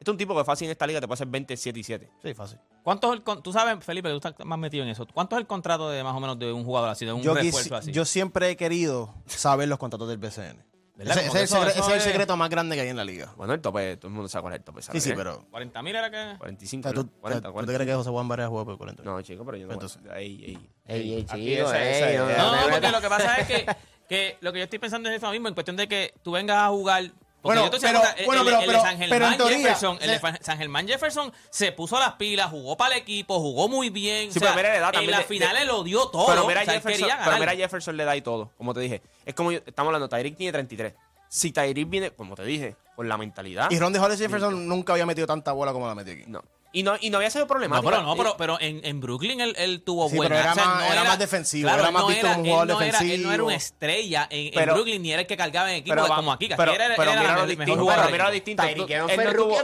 Este 0.00 0.10
es 0.10 0.12
un 0.14 0.16
tipo 0.16 0.34
que 0.34 0.44
fácil 0.44 0.64
en 0.66 0.72
esta 0.72 0.86
liga 0.86 0.98
te 0.98 1.06
puede 1.06 1.16
hacer 1.16 1.26
27 1.28 1.78
y 1.78 1.84
7. 1.84 2.10
Sí, 2.22 2.32
fácil. 2.34 2.58
¿Cuánto 2.82 3.08
es 3.12 3.18
el 3.18 3.22
con- 3.22 3.42
tú 3.42 3.52
sabes, 3.52 3.84
Felipe, 3.84 4.08
que 4.08 4.18
tú 4.18 4.28
estás 4.28 4.46
más 4.46 4.58
metido 4.58 4.82
en 4.82 4.88
eso? 4.90 5.06
¿Cuánto 5.12 5.36
es 5.36 5.40
el 5.40 5.46
contrato 5.46 5.90
de 5.90 6.02
más 6.02 6.16
o 6.16 6.20
menos 6.20 6.38
de 6.38 6.50
un 6.52 6.64
jugador 6.64 6.88
así, 6.88 7.04
de 7.04 7.12
un 7.12 7.20
Yo, 7.22 7.34
refuerzo 7.34 7.76
así? 7.76 7.92
yo 7.92 8.06
siempre 8.06 8.48
he 8.48 8.56
querido 8.56 9.14
saber 9.26 9.68
los 9.68 9.78
contratos 9.78 10.08
del 10.08 10.16
BCN. 10.16 10.64
¿Verdad? 10.96 11.16
Ese, 11.18 11.26
ese 11.26 11.28
es 11.28 11.34
el 11.34 11.42
eso- 11.44 11.56
secre- 11.56 11.68
eso 11.70 11.78
ese 11.80 11.80
es 11.80 11.88
el 11.92 11.96
es- 11.98 12.02
secreto 12.04 12.36
más 12.36 12.48
grande 12.50 12.76
que 12.76 12.82
hay 12.82 12.88
en 12.88 12.96
la 12.96 13.04
liga. 13.04 13.32
Bueno, 13.36 13.52
el 13.54 13.60
tope, 13.60 13.96
todo 13.98 14.08
el 14.08 14.14
mundo 14.14 14.28
sabe 14.28 14.42
cuál 14.42 14.54
es 14.54 14.58
el 14.60 14.64
tope. 14.64 14.80
Sí, 14.82 14.86
¿sabes? 14.86 15.02
sí, 15.02 15.12
pero. 15.14 15.46
40 15.50 15.82
mil 15.82 15.96
era 15.96 16.10
que... 16.10 16.38
45, 16.38 16.88
O 16.88 16.92
sea, 16.92 16.94
¿tú, 17.02 17.06
¿no? 17.06 17.20
40, 17.20 17.48
¿tú 17.48 17.52
40. 17.54 17.72
te 17.72 17.76
crees 17.76 17.90
que 17.90 17.94
José 17.96 18.10
Juan 18.10 18.28
Vargas 18.28 18.48
juega 18.48 18.64
por 18.64 18.78
40? 18.78 19.02
No, 19.02 19.20
chico, 19.22 19.44
pero 19.44 19.56
yo 19.58 19.66
no. 19.66 19.72
Entonces. 19.74 20.00
Ey, 20.14 20.44
ey. 20.44 20.68
Ey, 20.86 21.12
ey, 21.14 21.24
chico, 21.24 21.72
ey, 21.74 22.16
no, 22.16 22.26
No, 22.56 22.70
porque 22.70 22.90
lo 22.90 23.00
que 23.02 23.08
pasa 23.08 23.36
es 23.38 23.46
que, 23.46 23.66
que 24.08 24.36
lo 24.40 24.52
que 24.52 24.58
yo 24.60 24.64
estoy 24.64 24.78
pensando 24.78 25.08
es 25.10 25.16
eso 25.16 25.30
mismo, 25.30 25.48
en 25.48 25.54
cuestión 25.54 25.76
de 25.76 25.86
que 25.88 26.14
tú 26.22 26.32
vengas 26.32 26.56
a 26.58 26.68
jugar. 26.68 27.04
Porque 27.42 27.58
Bueno, 27.58 27.64
yo 27.64 27.70
te 27.70 27.76
estoy 27.76 27.90
pero- 27.90 28.00
bueno, 28.26 28.42
el- 28.42 28.46
pero- 28.46 28.60
el 28.60 28.66
de 28.66 28.66
pero- 28.72 28.82
San 28.82 28.98
pero 28.98 29.04
en 29.04 29.10
Germán 29.20 29.36
teoría, 29.38 29.56
Jefferson, 29.58 29.98
el 30.00 30.10
de 30.10 30.18
se- 30.18 30.44
San 30.44 30.58
Germán 30.58 30.88
Jefferson 30.88 31.32
se 31.50 31.72
puso 31.72 31.98
las 31.98 32.12
pilas, 32.14 32.50
jugó 32.50 32.76
para 32.76 32.94
el 32.94 33.00
equipo, 33.02 33.38
jugó 33.40 33.68
muy 33.68 33.90
bien. 33.90 34.32
Sí, 34.32 34.38
o 34.38 34.40
sea, 34.42 34.54
pero 34.54 34.56
mira 34.56 34.68
la 34.70 34.76
edad 34.78 34.88
en 34.88 34.92
también 34.92 35.10
las 35.12 35.20
de- 35.20 35.26
finales 35.26 35.60
de- 35.60 35.66
lo 35.66 35.82
dio 35.82 36.08
todo. 36.08 36.26
Pero 36.26 36.46
mira, 36.46 36.60
o 36.60 36.64
sea, 36.64 36.74
él 36.74 36.80
Jefferson, 36.80 37.00
quería 37.08 37.18
pero 37.24 37.30
ganar. 37.32 37.40
mira 37.48 37.62
Jefferson 37.64 37.96
le 37.96 38.04
da 38.04 38.16
y 38.16 38.22
todo, 38.22 38.50
como 38.58 38.74
te 38.74 38.80
dije. 38.80 39.02
Es 39.24 39.34
como 39.34 39.52
yo- 39.52 39.60
estamos 39.64 39.88
hablando, 39.88 40.08
Tyreek 40.08 40.36
tiene 40.36 40.52
33. 40.52 40.94
Si 41.28 41.52
Tyreek 41.52 41.88
viene, 41.88 42.10
como 42.10 42.34
te 42.34 42.44
dije, 42.44 42.76
con 42.96 43.08
la 43.08 43.16
mentalidad. 43.16 43.70
Y 43.70 43.78
Ronde 43.78 43.98
Hollis 44.00 44.18
Jefferson 44.18 44.68
nunca 44.68 44.92
había 44.92 45.06
metido 45.06 45.26
tanta 45.26 45.52
bola 45.52 45.72
como 45.72 45.86
la 45.86 45.94
metió 45.94 46.12
aquí. 46.12 46.24
No. 46.26 46.42
Y 46.72 46.84
no, 46.84 46.94
y 47.00 47.10
no 47.10 47.16
había 47.16 47.30
sido 47.30 47.46
No, 47.46 47.48
problemático. 47.48 47.90
pero 47.90 48.02
no, 48.04 48.14
pero, 48.16 48.36
pero 48.38 48.60
en, 48.60 48.80
en 48.84 49.00
Brooklyn 49.00 49.40
él, 49.40 49.54
él 49.58 49.82
tuvo 49.82 50.08
Sí, 50.08 50.16
buena. 50.16 50.36
pero 50.36 50.40
era 50.42 50.52
o 50.52 50.54
sea, 50.54 50.64
más- 50.66 50.86
no 50.86 50.92
era 50.92 51.02
más 51.04 51.18
defensivo, 51.18 51.68
era 51.68 51.86
él 51.88 51.92
más 51.92 52.02
no 52.02 52.08
visto 52.08 52.26
como 52.28 52.38
un 52.40 52.46
él 52.46 52.52
jugador 52.52 52.68
no 52.68 52.80
era- 52.82 52.98
Él 53.00 53.04
no 53.04 53.10
era 53.10 53.16
defensivo. 53.18 53.46
una 53.46 53.54
estrella 53.56 54.28
en, 54.30 54.66
Brooklyn, 54.72 55.02
ni 55.02 55.10
era 55.12 55.20
el 55.22 55.26
que 55.26 55.36
cargaba 55.36 55.68
en 55.70 55.76
equipo 55.78 55.96
Pero, 55.96 56.08
va- 56.08 56.14
como 56.16 56.32
aquí. 56.32 56.48
pero, 56.56 56.72
era, 56.72 56.94
pero 56.96 57.10
era 57.10 57.20
mira 57.22 57.32
la 57.34 57.40
lo 57.40 57.46
distinto. 57.48 57.86
Pero 57.86 58.10
mira 58.12 58.24
lo 58.26 58.30
distinto. 58.30 58.62
No. 58.62 59.56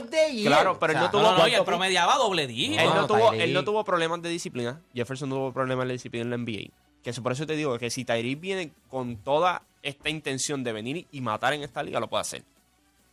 Claro, 0.45 0.79
pero 0.79 0.93
él 0.93 0.99
no 0.99 1.11
tuvo. 1.11 1.23
No, 1.23 1.33
no, 1.33 1.39
no, 1.39 1.45
y 1.47 1.51
él 1.51 1.57
¿cuánto- 1.59 1.65
promediaba 1.65 2.17
doble 2.17 2.47
dígito. 2.47 2.81
Él 2.83 2.89
no, 2.89 2.95
No, 3.03 3.07
tuvo, 3.07 3.31
Tyreek. 3.31 3.43
él 3.45 3.53
no 3.55 3.65
tuvo 3.65 3.85
problemas 3.85 4.23
de 4.23 4.29
disciplina. 4.29 4.81
Jefferson 4.95 5.29
tuvo 5.31 5.53
problemas 5.53 5.87
de 5.87 5.93
disciplina 5.95 6.25
en 6.25 6.31
la 6.31 6.37
NBA. 6.37 6.71
Que 7.03 7.11
eso, 7.11 7.23
por 7.23 7.33
eso 7.33 7.47
te 7.47 7.55
digo 7.55 7.79
que 7.79 7.91
si 7.91 8.05
Tyreek 8.05 8.41
viene 8.41 8.73
con 8.89 9.17
toda 9.19 9.63
esta 9.83 10.09
intención 10.11 10.65
de 10.65 10.73
venir 10.73 11.07
y 11.13 11.21
matar 11.21 11.53
en 11.53 11.63
esta 11.63 11.83
liga, 11.83 12.01
lo 12.01 12.09
puede 12.09 12.23
hacer. 12.23 12.43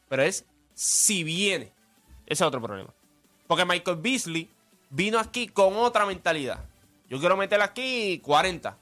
Pero 0.10 0.24
es 0.24 0.46
si 0.74 1.24
viene. 1.24 1.72
Ese 2.26 2.34
es 2.36 2.42
otro 2.42 2.62
problema. 2.62 2.90
Porque 3.48 3.66
Michael 3.66 3.98
Beasley 3.98 4.50
vino 4.90 5.20
aquí 5.20 5.48
con 5.48 5.76
otra 5.78 6.06
mentalidad. 6.06 6.60
Yo 7.10 7.20
quiero 7.20 7.36
meter 7.38 7.62
aquí 7.62 8.20
40. 8.20 8.76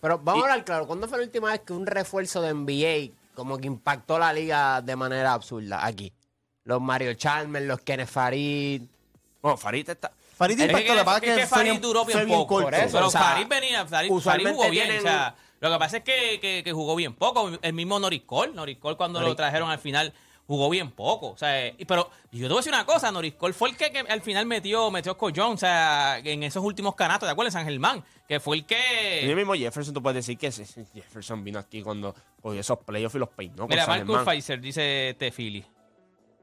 Pero 0.00 0.18
vamos 0.18 0.40
Y- 0.40 0.42
a 0.42 0.50
hablar 0.52 0.64
claro. 0.64 0.86
¿Cuándo 0.86 1.08
fue 1.08 1.18
la 1.18 1.24
última 1.24 1.50
vez 1.50 1.60
que 1.60 1.72
un 1.72 1.86
refuerzo 1.86 2.42
de 2.42 2.50
NBA 2.54 3.12
como 3.34 3.58
que 3.58 3.66
impactó 3.66 4.18
la 4.18 4.32
liga 4.32 4.80
de 4.82 4.96
manera 4.96 5.32
absurda 5.32 5.84
aquí? 5.86 6.12
Los 6.64 6.80
Mario 6.80 7.14
Chalmers, 7.14 7.66
los 7.66 7.80
Kenneth 7.80 8.08
Farid. 8.08 8.82
Bueno, 9.40 9.56
Farid 9.56 9.88
está. 9.88 10.12
Farid 10.36 10.58
Es 10.60 10.66
que, 10.66 10.72
impactó, 10.72 10.92
lo 10.94 10.98
que 11.00 11.04
pasa 11.04 11.18
es 11.26 11.34
que 11.40 11.46
Farid 11.46 11.70
bien- 11.70 11.82
duró 11.82 12.04
bien 12.04 12.26
bien 12.26 12.38
poco. 12.38 12.60
Por 12.62 12.74
eso, 12.74 12.88
pero 12.92 13.06
o 13.06 13.10
sea, 13.10 13.20
Farid 13.20 13.46
venía, 13.48 13.86
Farid, 13.86 14.12
Farid 14.20 14.48
jugó 14.48 14.70
bien. 14.70 14.84
tienen 14.84 14.98
O 14.98 15.02
sea, 15.02 15.34
lo 15.60 15.72
que 15.72 15.78
pasa 15.78 15.96
es 15.98 16.04
que, 16.04 16.38
que- 16.40 16.62
que 16.64 16.72
jugó 16.72 16.94
bien 16.96 17.14
poco. 17.14 17.50
El 17.62 17.72
mismo 17.72 17.98
Norris 17.98 18.22
Cole, 18.26 18.52
Norris 18.52 18.78
Cole 18.78 18.96
cuando 18.96 19.20
lo 19.20 19.34
trajeron 19.34 19.70
al 19.70 19.78
final 19.78 20.12
jugó 20.46 20.68
bien 20.70 20.90
poco. 20.90 21.30
O 21.30 21.36
sea, 21.36 21.66
eh, 21.66 21.74
y- 21.78 21.84
pero 21.84 22.10
yo 22.30 22.42
te 22.42 22.48
voy 22.48 22.56
a 22.56 22.60
decir 22.60 22.72
una 22.72 22.84
cosa, 22.84 23.10
Norris 23.10 23.34
Cole 23.34 23.54
fue 23.54 23.70
el 23.70 23.76
que, 23.76 23.90
que 23.90 24.00
al 24.00 24.20
final 24.20 24.46
metió, 24.46 24.90
metió 24.90 25.12
Scott 25.14 25.34
Jones, 25.36 25.54
o 25.54 25.58
sea, 25.58 26.18
en 26.18 26.42
esos 26.42 26.62
últimos 26.64 26.94
canastos, 26.94 27.26
¿te 27.28 27.32
acuerdas? 27.32 27.54
San 27.54 27.64
Germán, 27.64 28.04
que 28.28 28.40
fue 28.40 28.56
el 28.56 28.62
Y 28.62 28.64
que... 28.64 29.30
el 29.30 29.36
mismo 29.36 29.54
Jefferson, 29.54 29.94
tú 29.94 30.02
puedes 30.02 30.26
decir 30.26 30.36
que 30.38 30.50
Jefferson 30.50 31.42
vino 31.44 31.58
aquí 31.58 31.82
cuando 31.82 32.14
cogió 32.40 32.60
esos 32.60 32.78
playoffs 32.80 33.14
y 33.14 33.18
los 33.18 33.28
peinó. 33.30 33.66
Mira, 33.66 33.86
Marcus. 33.86 34.18
Pfizer, 34.24 34.60
dice 34.60 35.16
T. 35.18 35.30
Philly. 35.30 35.64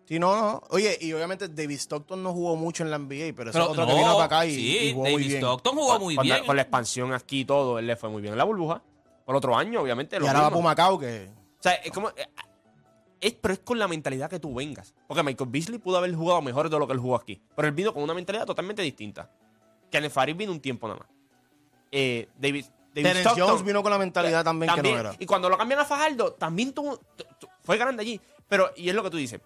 Sí, 0.08 0.18
no, 0.18 0.36
no. 0.36 0.64
Oye, 0.72 0.98
y 1.02 1.14
obviamente 1.14 1.48
David 1.50 1.76
Stockton 1.78 2.24
no 2.24 2.34
jugó 2.34 2.56
mucho 2.56 2.82
en 2.84 2.90
la 2.90 2.98
NBA, 2.98 3.34
pero 3.36 3.52
ese 3.52 3.60
Pero 3.60 3.66
es 3.66 3.70
otro 3.70 3.86
no, 3.86 3.92
que 3.92 3.96
vino 4.00 4.14
para 4.14 4.26
acá 4.26 4.46
y, 4.48 4.56
sí, 4.56 4.78
y 4.78 4.92
jugó 4.94 5.04
muy 5.04 5.12
David 5.12 5.28
bien. 5.28 5.38
Stockton 5.38 5.76
jugó 5.76 6.00
muy 6.00 6.16
Con 6.16 6.24
bien. 6.26 6.46
Con 6.48 6.56
la 6.56 6.62
expansión 6.64 7.14
aquí 7.14 7.42
y 7.42 7.46
todo, 7.46 7.78
él 7.78 7.86
le 7.86 7.96
fue 7.96 8.10
muy 8.10 8.20
bien 8.24 8.34
en 8.34 8.40
la 8.40 8.44
burbuja. 8.44 8.82
Por 9.24 9.36
otro 9.36 9.56
año, 9.56 9.82
obviamente. 9.82 10.16
Y 10.16 10.20
ahora 10.26 10.34
va 10.34 10.40
mismo. 10.46 10.56
por 10.58 10.64
Macao, 10.64 10.98
que... 10.98 11.30
O 11.60 11.62
sea, 11.62 11.74
es 11.74 11.92
como. 11.92 12.10
Es, 13.22 13.34
pero 13.34 13.54
es 13.54 13.60
con 13.60 13.78
la 13.80 13.88
mentalidad 13.88 14.30
que 14.30 14.40
tú 14.40 14.54
vengas. 14.54 14.94
Porque 15.08 15.24
Michael 15.24 15.50
Beasley 15.50 15.78
pudo 15.80 15.98
haber 15.98 16.14
jugado 16.16 16.42
mejor 16.42 16.70
de 16.70 16.80
lo 16.80 16.88
que 16.88 16.94
él 16.94 17.00
jugó 17.00 17.16
aquí. 17.16 17.42
Pero 17.56 17.68
él 17.68 17.74
vino 17.74 17.94
con 17.94 18.02
una 18.04 18.14
mentalidad 18.14 18.46
totalmente 18.46 18.82
distinta. 18.82 19.30
Kenneth 19.92 20.12
Farid 20.12 20.36
vino 20.36 20.52
un 20.52 20.60
tiempo 20.62 20.88
nada 20.88 21.00
más. 21.00 21.10
Eh, 21.92 22.30
David, 22.38 22.66
David 22.94 23.10
Stockton- 23.22 23.48
Jones 23.48 23.64
vino 23.64 23.82
con 23.84 23.92
la 23.92 23.98
mentalidad 23.98 24.44
también, 24.44 24.74
que 24.74 24.82
no 24.84 24.98
era. 25.00 25.16
Y 25.20 25.26
cuando 25.26 25.50
lo 25.50 25.58
cambian 25.58 25.80
a 25.82 25.86
Fajardo, 25.86 26.34
también 26.34 26.72
tuvo, 26.74 26.98
tu- 26.98 27.24
tu- 27.40 27.48
fue 27.64 27.78
grande 27.78 28.02
allí. 28.02 28.22
Pero, 28.48 28.72
y 28.76 28.90
es 28.90 28.96
lo 28.96 29.04
que 29.04 29.10
tú 29.10 29.18
dices. 29.18 29.42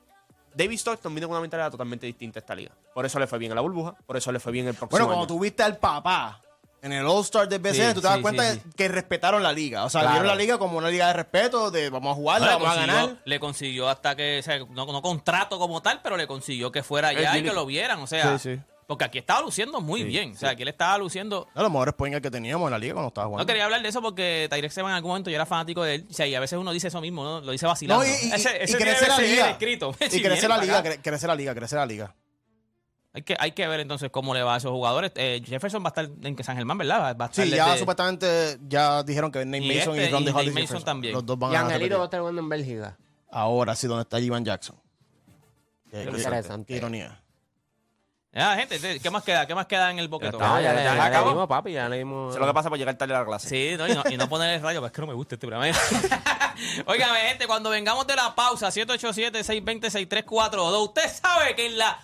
David 0.56 0.76
Stockton 0.78 1.16
vino 1.16 1.28
con 1.28 1.34
una 1.36 1.42
mentalidad 1.42 1.72
totalmente 1.72 2.06
distinta 2.06 2.40
a 2.40 2.42
esta 2.42 2.54
liga. 2.54 2.72
Por 2.94 3.06
eso 3.06 3.18
le 3.20 3.26
fue 3.26 3.40
bien 3.40 3.52
en 3.52 3.56
la 3.56 3.62
burbuja. 3.62 3.96
Por 4.06 4.18
eso 4.18 4.32
le 4.32 4.40
fue 4.40 4.52
bien 4.52 4.68
el 4.68 4.76
próximo 4.76 4.92
Bueno, 4.92 5.06
año. 5.06 5.14
cuando 5.16 5.34
tuviste 5.34 5.64
al 5.64 5.78
papá 5.78 6.42
en 6.84 6.92
el 6.94 7.06
All-Star 7.08 7.48
del 7.50 7.60
BCN, 7.60 7.74
Sí, 7.90 7.94
tú 7.96 8.02
te 8.02 8.08
das 8.08 8.18
sí, 8.18 8.22
cuenta 8.22 8.54
sí, 8.54 8.62
que 8.76 8.88
respetaron 8.90 9.42
la 9.42 9.52
liga. 9.54 9.86
O 9.86 9.90
sea, 9.90 10.02
Claro. 10.02 10.14
vieron 10.16 10.28
la 10.28 10.36
liga 10.36 10.58
como 10.60 10.78
una 10.78 10.90
liga 10.90 11.08
de 11.08 11.14
respeto, 11.14 11.72
de 11.72 11.90
vamos 11.90 12.12
a 12.12 12.16
jugarla, 12.16 12.46
No, 12.46 12.52
le, 12.60 12.64
vamos 12.66 12.78
a 12.78 12.80
ganar. 12.86 13.18
le 13.26 13.40
consiguió 13.40 13.90
hasta 13.90 14.16
que, 14.16 14.40
o 14.40 14.44
sea, 14.44 14.60
no, 14.60 14.86
no 14.86 15.02
contrato 15.02 15.58
como 15.58 15.82
tal, 15.82 16.02
pero 16.04 16.18
le 16.18 16.28
consiguió 16.28 16.72
que 16.72 16.84
fuera 16.84 17.08
allá 17.08 17.38
y 17.38 17.44
que 17.44 17.54
lo 17.54 17.66
vieran. 17.66 18.00
O 18.02 18.08
sea, 18.08 18.38
porque 18.86 19.06
aquí 19.06 19.18
estaba 19.18 19.40
luciendo 19.42 19.80
muy 19.80 20.04
bien. 20.04 20.34
O 20.34 20.38
sea, 20.38 20.50
aquí 20.52 20.64
él 20.64 20.68
estaba 20.68 20.98
luciendo. 20.98 21.48
A 21.56 21.62
los 21.62 21.72
mejores 21.72 21.94
points 21.96 22.20
que 22.20 22.30
teníamos 22.30 22.68
en 22.68 22.72
la 22.72 22.78
liga 22.78 22.94
cuando 22.96 23.08
estaba 23.08 23.28
jugando. 23.28 23.44
No 23.44 23.48
quería 23.48 23.64
hablar 23.64 23.82
de 23.82 23.88
eso 23.88 24.02
porque 24.02 24.48
Tyrek 24.52 24.72
Seban 24.72 24.92
en 24.92 24.96
algún 24.98 25.10
momento 25.12 25.30
yo 25.30 25.36
era 25.36 25.46
fanático 25.46 25.84
de 25.84 25.96
él. 25.96 26.08
O 26.10 26.14
sea, 26.14 26.28
y 26.28 26.36
a 26.36 26.40
veces 26.42 26.60
uno 26.60 26.72
dice 26.74 26.90
eso 26.90 27.00
mismo, 27.00 27.24
¿no? 27.24 27.40
Lo 27.40 27.54
dice 27.54 27.66
vacilando. 27.66 28.04
No, 28.04 28.10
y, 28.10 28.12
y, 28.28 28.32
Ese- 28.34 28.58
y 28.60 28.64
ese 28.66 28.78
crece 28.84 29.08
la 29.08 29.18
liga. 29.20 29.50
escrito. 29.52 29.96
Y 30.12 30.22
crece 30.22 30.48
la 30.50 30.58
liga, 30.58 30.84
crece 31.02 31.28
la 31.28 31.36
liga, 31.36 31.56
crece 31.56 31.76
la 31.78 31.86
liga. 31.86 32.14
Hay 33.16 33.22
que, 33.22 33.36
hay 33.40 33.52
que 33.52 33.68
ver 33.68 33.80
entonces 33.80 34.10
cómo 34.10 34.34
le 34.34 34.42
va 34.42 34.56
a 34.56 34.58
esos 34.58 34.72
jugadores. 34.72 35.12
Eh, 35.16 35.40
Jefferson 35.46 35.84
va 35.84 35.88
a 35.88 35.90
estar 35.90 36.10
en 36.24 36.44
San 36.44 36.56
Germán, 36.58 36.80
¿verdad? 36.80 37.16
Va 37.20 37.26
a 37.26 37.30
estar 37.30 37.46
Sí, 37.46 37.52
ya 37.52 37.66
desde- 37.68 37.80
supuestamente 37.80 38.58
ya 38.68 39.04
dijeron 39.04 39.32
que 39.32 39.46
Nate 39.46 39.64
Y 39.64 39.68
Mason 39.78 39.96
este, 39.96 40.10
y 40.10 40.12
Ron 40.12 40.24
y 40.24 40.26
de 40.26 40.32
Nate 40.32 40.42
Hollis 40.42 40.54
Mason 40.54 40.62
Jefferson, 40.68 40.86
también. 40.86 41.14
Los 41.14 41.24
dos 41.26 41.38
van 41.38 41.52
Y 41.52 41.56
a 41.56 41.60
Angelito 41.62 41.98
va 41.98 42.04
a 42.04 42.06
estar 42.06 42.20
jugando 42.22 42.42
en 42.42 42.50
Bélgica. 42.50 42.98
Ahora 43.30 43.76
sí, 43.76 43.86
donde 43.88 44.02
está 44.04 44.20
Ivan 44.20 44.44
Jackson. 44.44 44.76
Qué, 45.92 46.04
qué- 46.06 46.10
Interesante. 46.10 46.66
qué 46.74 46.78
ironía. 46.78 47.20
Ya, 48.32 48.56
gente, 48.56 48.80
te- 48.80 49.00
¿qué 49.00 49.10
más 49.12 49.22
queda? 49.24 49.46
¿Qué 49.46 49.54
más 49.54 49.68
queda 49.68 49.92
en 49.92 50.00
el 50.00 50.08
boquetón? 50.08 50.42
está, 50.42 50.60
ya, 50.60 50.70
ya- 50.70 50.74
le- 50.74 50.84
ya 50.84 50.86
ya 50.86 50.94
le 50.96 51.02
acabó. 51.02 51.30
dimos, 51.30 51.48
papi, 51.48 51.72
ya 51.74 51.88
le 51.88 52.00
dimos. 52.00 52.30
Eso 52.32 52.40
es 52.40 52.42
lo 52.42 52.48
que 52.48 52.54
pasa 52.56 52.70
por 52.70 52.80
llegar 52.80 52.98
tarde 52.98 53.14
a 53.14 53.20
la 53.20 53.26
clase. 53.28 53.48
Sí, 53.48 53.76
no, 53.78 53.88
y, 53.88 53.94
no, 53.94 54.02
y 54.10 54.18
no 54.18 54.28
poner 54.28 54.56
el 54.56 54.62
rayo, 54.64 54.80
pues 54.80 54.90
es 54.92 54.96
que 54.96 55.02
no 55.02 55.08
me 55.08 55.14
gusta 55.14 55.36
este 55.36 55.46
programa. 55.46 55.72
Óigame, 56.88 57.20
gente, 57.30 57.46
cuando 57.46 57.70
vengamos 57.70 58.08
de 58.08 58.16
la 58.16 58.34
pausa, 58.34 58.72
787-620-6342, 58.72 60.84
usted 60.84 61.08
sabe 61.14 61.56
que 61.56 61.68
en 61.68 61.78
la 61.78 62.00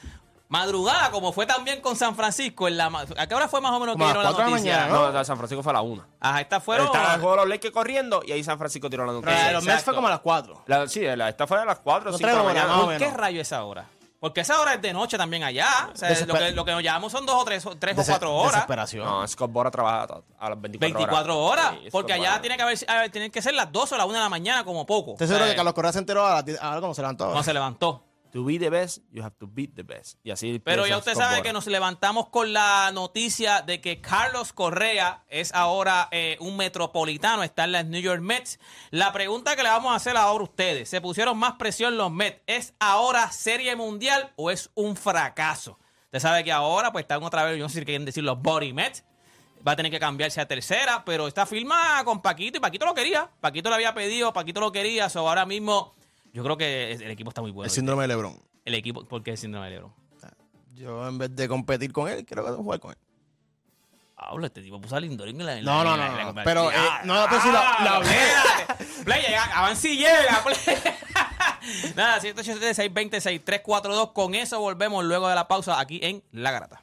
madrugada, 0.49 1.11
como 1.11 1.31
fue 1.31 1.45
también 1.45 1.79
con 1.79 1.95
San 1.95 2.15
Francisco, 2.15 2.67
en 2.67 2.75
la 2.77 2.87
¿a 3.17 3.27
qué 3.27 3.35
hora 3.35 3.47
fue 3.47 3.61
más 3.61 3.71
o 3.71 3.79
menos 3.79 3.95
que 3.95 3.99
Como 3.99 4.05
a 4.05 4.07
dieron 4.07 4.23
las 4.23 4.31
la 4.33 4.35
cuatro 4.37 4.45
de 4.45 4.51
la 4.51 4.57
noticia? 4.57 4.77
mañana, 4.87 4.93
No, 5.11 5.11
no, 5.17 5.23
San 5.25 5.37
Francisco 5.37 5.63
fue 5.63 5.69
a 5.71 5.73
la 5.73 5.81
una. 5.81 6.07
Ajá, 6.19 6.41
estas 6.41 6.63
fueron... 6.63 6.87
Estaba 6.87 7.13
el 7.13 7.21
juego 7.21 7.35
de 7.35 7.41
los 7.43 7.49
Lakers 7.49 7.73
corriendo 7.73 8.21
y 8.25 8.31
ahí 8.31 8.43
San 8.43 8.57
Francisco 8.57 8.89
tiró 8.89 9.05
la 9.05 9.11
Pero 9.13 9.21
noticia. 9.21 9.41
la 9.41 9.47
de 9.47 9.53
los 9.53 9.63
Mets 9.63 9.83
fue 9.83 9.95
como 9.95 10.07
a 10.07 10.11
las 10.11 10.19
4. 10.19 10.63
La- 10.65 10.87
sí, 10.87 11.01
la, 11.15 11.29
esta 11.29 11.47
fue 11.47 11.59
a 11.61 11.65
las 11.65 11.79
4 11.79 12.09
o 12.09 12.11
No 12.11 12.17
5 12.17 12.27
de 12.27 12.33
la 12.35 12.41
traigo 12.41 12.53
mañana. 12.59 12.73
más 12.75 12.83
o 12.83 12.85
¿Por 12.87 12.97
qué 12.97 13.05
menos. 13.05 13.17
rayo 13.19 13.41
esa 13.41 13.63
hora? 13.63 13.85
Porque 14.19 14.41
esa 14.41 14.59
hora 14.59 14.73
es 14.73 14.81
de 14.81 14.91
noche 14.91 15.17
también 15.17 15.43
allá. 15.43 15.91
O 15.93 15.95
sea, 15.95 16.09
Desesper- 16.09 16.25
lo, 16.27 16.33
que, 16.33 16.51
lo 16.51 16.65
que 16.65 16.71
nos 16.73 16.81
llevamos 16.81 17.09
son 17.11 17.25
dos 17.25 17.35
o 17.41 17.45
tres, 17.45 17.63
tres 17.79 17.97
o 17.97 18.01
Dese- 18.01 18.07
cuatro 18.09 18.33
horas. 18.35 18.51
Desesperación. 18.53 19.05
No, 19.05 19.25
Scott 19.27 19.49
Bora 19.51 19.71
trabaja 19.71 20.01
a- 20.39 20.45
a 20.45 20.49
las 20.49 20.59
24, 20.59 20.79
24 20.97 21.39
horas. 21.39 21.73
Sí, 21.83 21.89
porque 21.89 22.11
allá 22.13 22.41
tiene 22.41 22.57
que, 22.57 22.63
haber, 22.63 22.77
a 22.89 22.95
ver, 22.95 23.11
tienen 23.11 23.31
que 23.31 23.41
ser 23.41 23.53
las 23.53 23.71
2 23.71 23.91
o 23.93 23.97
las 23.97 24.05
1 24.07 24.15
de 24.15 24.19
la 24.23 24.27
mañana 24.29 24.65
como 24.65 24.85
poco. 24.85 25.11
Estoy 25.11 25.25
O 25.25 25.27
seguro 25.27 25.45
sea, 25.45 25.53
que 25.53 25.55
Carlos 25.55 25.73
Correa 25.73 25.93
se 25.93 25.99
enteró 25.99 26.25
a 26.25 26.33
las 26.33 26.43
10 26.45 26.59
ahora 26.61 26.81
como 26.81 26.93
se 26.93 27.01
levantó. 27.01 27.25
Cuando 27.25 27.43
se 27.43 27.53
levantó. 27.53 28.03
To 28.31 28.45
be 28.45 28.59
the 28.59 28.69
best, 28.69 28.99
you 29.11 29.23
have 29.23 29.35
to 29.39 29.47
beat 29.47 29.75
the 29.75 29.83
best. 29.83 30.19
Y 30.23 30.29
así 30.29 30.59
Pero 30.59 30.85
ya 30.85 30.97
usted 30.97 31.15
sabe 31.15 31.41
que 31.41 31.51
nos 31.51 31.65
levantamos 31.65 32.29
con 32.29 32.53
la 32.53 32.91
noticia 32.93 33.63
de 33.63 33.81
que 33.81 34.01
Carlos 34.01 34.53
Correa 34.53 35.23
es 35.29 35.51
ahora 35.53 36.07
eh, 36.11 36.37
un 36.39 36.55
metropolitano, 36.55 37.41
está 37.41 37.63
en 37.63 37.71
las 37.71 37.85
New 37.85 38.01
York 38.01 38.21
Mets. 38.21 38.59
La 38.91 39.11
pregunta 39.13 39.55
que 39.55 39.63
le 39.63 39.69
vamos 39.69 39.93
a 39.93 39.95
hacer 39.95 40.15
ahora 40.15 40.41
a 40.41 40.43
ustedes, 40.43 40.89
¿se 40.89 41.01
pusieron 41.01 41.37
más 41.39 41.53
presión 41.53 41.97
los 41.97 42.11
Mets? 42.11 42.41
¿Es 42.45 42.73
ahora 42.79 43.31
serie 43.31 43.75
mundial 43.75 44.31
o 44.35 44.51
es 44.51 44.69
un 44.75 44.95
fracaso? 44.95 45.79
Usted 46.05 46.19
sabe 46.19 46.43
que 46.43 46.51
ahora 46.51 46.91
pues 46.91 47.03
están 47.03 47.23
otra 47.23 47.43
vez, 47.43 47.57
yo 47.57 47.63
no 47.63 47.69
sé 47.69 47.79
si 47.79 47.85
quieren 47.85 48.05
decir 48.05 48.23
los 48.23 48.39
Body 48.39 48.73
Mets. 48.73 49.03
Va 49.67 49.73
a 49.73 49.75
tener 49.75 49.91
que 49.91 49.99
cambiarse 49.99 50.39
a 50.39 50.47
tercera, 50.47 51.03
pero 51.03 51.27
está 51.27 51.45
firma 51.45 52.01
con 52.05 52.21
Paquito 52.21 52.57
y 52.57 52.61
Paquito 52.61 52.85
lo 52.85 52.93
quería. 52.93 53.29
Paquito 53.41 53.69
lo 53.69 53.75
había 53.75 53.93
pedido, 53.93 54.31
Paquito 54.31 54.61
lo 54.61 54.71
quería. 54.71 55.09
So 55.09 55.27
ahora 55.27 55.45
mismo 55.45 55.95
yo 56.33 56.43
creo 56.43 56.57
que 56.57 56.93
el 56.93 57.11
equipo 57.11 57.29
está 57.29 57.41
muy 57.41 57.51
bueno. 57.51 57.65
el 57.65 57.71
síndrome 57.71 58.03
de 58.03 58.07
LeBron. 58.09 58.39
El 58.65 58.75
equipo, 58.75 59.03
¿por 59.05 59.23
qué 59.23 59.31
el 59.31 59.37
síndrome 59.37 59.67
de 59.67 59.75
Lebron? 59.75 59.93
Yo 60.75 61.07
en 61.07 61.17
vez 61.17 61.35
de 61.35 61.47
competir 61.47 61.91
con 61.91 62.07
él, 62.09 62.25
creo 62.25 62.43
que 62.43 62.51
debo 62.51 62.63
jugar 62.63 62.79
con 62.79 62.91
él. 62.91 62.97
Hablo, 64.15 64.45
este 64.45 64.61
tipo 64.61 64.79
puso 64.81 64.95
a 64.95 64.99
Lindorín 64.99 65.39
en 65.39 65.45
la. 65.45 65.57
en 65.57 65.63
No, 65.65 65.83
no, 65.83 65.95
no, 65.95 66.33
pero, 66.43 66.65
no, 67.05 67.25
pero 67.29 67.41
sí 67.41 67.51
la- 67.51 67.95
hablé. 67.95 68.17
Play, 69.05 69.21
llega, 69.23 69.43
avance 69.57 69.89
y 69.89 69.97
llega. 69.97 70.43
Play. 70.43 70.57
Nada, 71.95 72.19
187 72.19 72.73
620 72.73 73.21
6342 73.21 74.11
Con 74.11 74.35
eso 74.35 74.59
volvemos 74.59 75.03
luego 75.05 75.27
de 75.29 75.35
la 75.35 75.47
pausa 75.47 75.79
aquí 75.79 75.99
en 76.03 76.21
La 76.31 76.51
Garata. 76.51 76.81